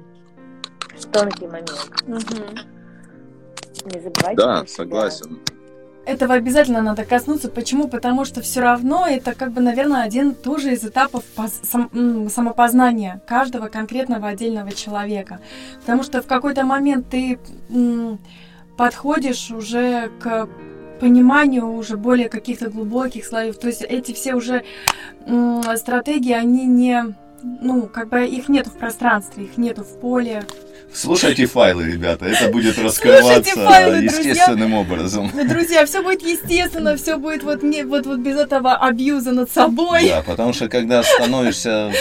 тонкий 1.12 1.48
момент. 1.48 1.90
Угу. 2.08 2.74
Не 3.86 4.00
забывайте. 4.00 4.36
Да, 4.38 4.66
согласен. 4.66 5.40
Этого 6.06 6.34
обязательно 6.34 6.82
надо 6.82 7.06
коснуться. 7.06 7.48
Почему? 7.50 7.88
Потому 7.88 8.26
что 8.26 8.42
все 8.42 8.60
равно 8.60 9.08
это 9.08 9.34
как 9.34 9.52
бы, 9.54 9.62
наверное, 9.62 10.04
один 10.04 10.36
тоже 10.36 10.74
из 10.74 10.84
этапов 10.84 11.24
самопознания 12.30 13.22
каждого 13.26 13.68
конкретного 13.68 14.28
отдельного 14.28 14.72
человека. 14.74 15.40
Потому 15.80 16.04
что 16.04 16.22
в 16.22 16.28
какой-то 16.28 16.66
момент 16.66 17.08
ты 17.10 17.40
подходишь 18.76 19.50
уже 19.52 20.12
к 20.20 20.50
пониманию 21.00 21.72
уже 21.72 21.96
более 21.96 22.28
каких-то 22.28 22.70
глубоких 22.70 23.26
слоев. 23.26 23.58
То 23.58 23.68
есть 23.68 23.82
эти 23.82 24.12
все 24.14 24.36
уже 24.36 24.64
стратегии, 25.76 26.34
они 26.34 26.66
не 26.66 27.16
ну, 27.62 27.88
как 27.88 28.10
бы 28.10 28.26
их 28.26 28.50
нету 28.50 28.70
в 28.70 28.78
пространстве, 28.78 29.46
их 29.46 29.58
нету 29.58 29.84
в 29.84 30.00
поле. 30.00 30.44
Слушайте 30.94 31.48
файлы, 31.48 31.86
ребята, 31.86 32.26
это 32.26 32.52
будет 32.52 32.78
раскрываться 32.78 33.56
файлы, 33.56 34.02
друзья. 34.02 34.32
естественным 34.32 34.74
образом. 34.76 35.32
Ну, 35.34 35.48
Друзья, 35.48 35.86
все 35.86 36.04
будет 36.04 36.22
естественно, 36.22 36.96
все 36.96 37.18
будет 37.18 37.44
вот, 37.44 37.64
не, 37.64 37.84
вот, 37.84 38.06
вот 38.06 38.20
без 38.20 38.38
этого 38.38 38.76
абьюза 38.76 39.32
над 39.32 39.50
собой. 39.52 40.08
Да, 40.08 40.22
потому 40.22 40.54
что 40.54 40.70
когда 40.70 41.02
становишься 41.04 41.92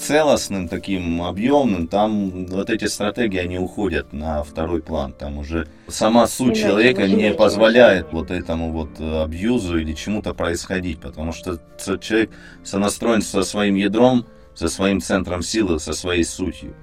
целостным, 0.00 0.68
таким 0.68 1.22
объемным, 1.22 1.86
там 1.86 2.46
вот 2.46 2.70
эти 2.70 2.86
стратегии, 2.86 3.38
они 3.38 3.58
уходят 3.58 4.12
на 4.12 4.42
второй 4.42 4.82
план. 4.82 5.12
Там 5.12 5.38
уже 5.38 5.68
сама 5.88 6.26
суть 6.26 6.48
Иначе 6.48 6.62
человека 6.62 7.06
не 7.06 7.32
позволяет 7.32 8.08
вот 8.12 8.30
этому 8.30 8.72
вот 8.72 8.90
э, 8.98 9.22
абьюзу 9.22 9.78
или 9.78 9.92
чему-то 9.92 10.34
происходить, 10.34 11.00
потому 11.00 11.32
что 11.32 11.60
человек 12.00 12.30
сонастроен 12.64 13.22
со 13.22 13.44
своим 13.44 13.76
ядром, 13.76 14.26
со 14.54 14.68
своим 14.68 15.00
центром 15.00 15.42
силы, 15.42 15.78
со 15.78 15.92
своей 15.92 16.24
сутью. 16.24 16.74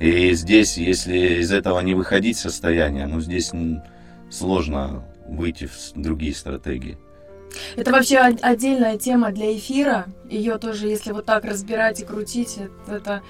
И 0.00 0.32
здесь, 0.32 0.76
если 0.76 1.40
из 1.40 1.52
этого 1.52 1.80
не 1.80 1.94
выходить 1.94 2.36
состояние, 2.38 3.06
ну 3.06 3.20
здесь 3.20 3.52
сложно 4.30 5.04
выйти 5.26 5.66
в 5.66 5.92
другие 5.94 6.34
стратегии. 6.34 6.98
Это 7.76 7.90
вообще 7.92 8.18
от- 8.18 8.42
отдельная 8.44 8.98
тема 8.98 9.30
для 9.32 9.56
эфира. 9.56 10.06
Ее 10.28 10.58
тоже, 10.58 10.88
если 10.88 11.12
вот 11.12 11.24
так 11.24 11.44
разбирать 11.44 12.00
и 12.00 12.04
крутить, 12.04 12.58
это, 12.58 12.94
это, 12.96 13.22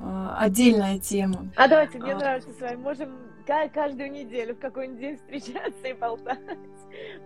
э, 0.00 0.28
отдельная 0.38 0.98
тема. 0.98 1.48
А 1.56 1.66
давайте, 1.66 1.98
мне 1.98 2.12
А. 2.12 2.16
нравится 2.18 2.50
с 2.56 2.60
вами. 2.60 2.76
Можем 2.76 3.08
ка- 3.46 3.68
каждую 3.74 4.12
неделю 4.12 4.54
в 4.54 4.58
какой-нибудь 4.60 5.00
день 5.00 5.16
встречаться 5.16 5.88
и 5.88 5.92
болтать. 5.94 6.38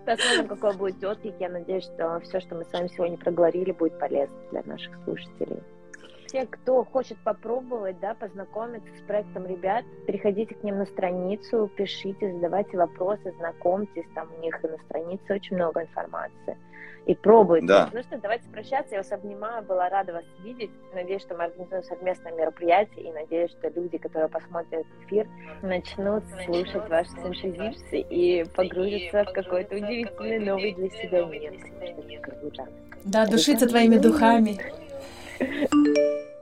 Посмотрим, 0.07 0.49
какой 0.49 0.75
будет 0.77 1.05
отклик. 1.05 1.35
Я 1.39 1.51
надеюсь, 1.51 1.85
что 1.85 2.21
все, 2.25 2.41
что 2.41 2.55
мы 2.55 2.65
с 2.65 2.73
вами 2.73 2.89
сегодня 2.97 3.19
проговорили, 3.19 3.73
будет 3.73 3.99
полезно 3.99 4.35
для 4.51 4.63
наших 4.63 4.93
слушателей. 5.05 5.59
Те, 6.29 6.47
кто 6.47 6.85
хочет 6.85 7.17
попробовать, 7.25 7.99
да, 8.01 8.15
познакомиться 8.15 8.91
с 8.99 9.01
проектом 9.07 9.47
ребят, 9.47 9.85
переходите 10.07 10.55
к 10.55 10.63
ним 10.63 10.79
на 10.79 10.85
страницу, 10.85 11.71
пишите, 11.75 12.33
задавайте 12.35 12.77
вопросы, 12.77 13.33
знакомьтесь, 13.39 14.05
там 14.15 14.29
у 14.37 14.41
них 14.43 14.63
и 14.63 14.69
на 14.69 14.77
странице 14.79 15.35
очень 15.35 15.57
много 15.57 15.83
информации. 15.83 16.57
И 17.07 17.15
пробуйте. 17.15 17.67
Да. 17.67 17.89
Ну 17.95 18.03
что, 18.03 18.19
давайте 18.19 18.47
прощаться. 18.51 18.95
Я 18.95 18.99
вас 18.99 19.11
обнимаю, 19.11 19.63
была 19.63 19.89
рада 19.89 20.13
вас 20.13 20.25
видеть. 20.45 20.71
Надеюсь, 20.93 21.23
что 21.23 21.35
мы 21.35 21.45
организуем 21.45 21.83
совместное 21.85 22.33
мероприятие 22.33 23.09
и 23.09 23.13
надеюсь, 23.13 23.51
что 23.53 23.69
люди, 23.71 23.97
которые 23.97 24.29
посмотрят 24.29 24.85
эфир, 25.07 25.27
начнут 25.63 26.23
слушать 26.45 26.87
ваши 26.91 27.09
синтезисы 27.09 28.01
и 28.01 28.45
погрузятся 28.55 29.25
в 29.25 29.33
какой-то 29.33 29.77
удивительный 29.77 30.41
новый 30.41 30.75
для 30.75 30.91
себя 30.91 31.25
мир. 31.25 31.55
Да, 33.05 33.27
душиться 33.27 33.67
твоими 33.67 33.97
духами. 33.97 34.59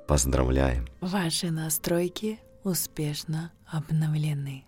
Поздравляем. 0.06 0.86
Ваши 1.00 1.50
настройки 1.50 2.38
успешно 2.64 3.52
обновлены. 3.66 4.64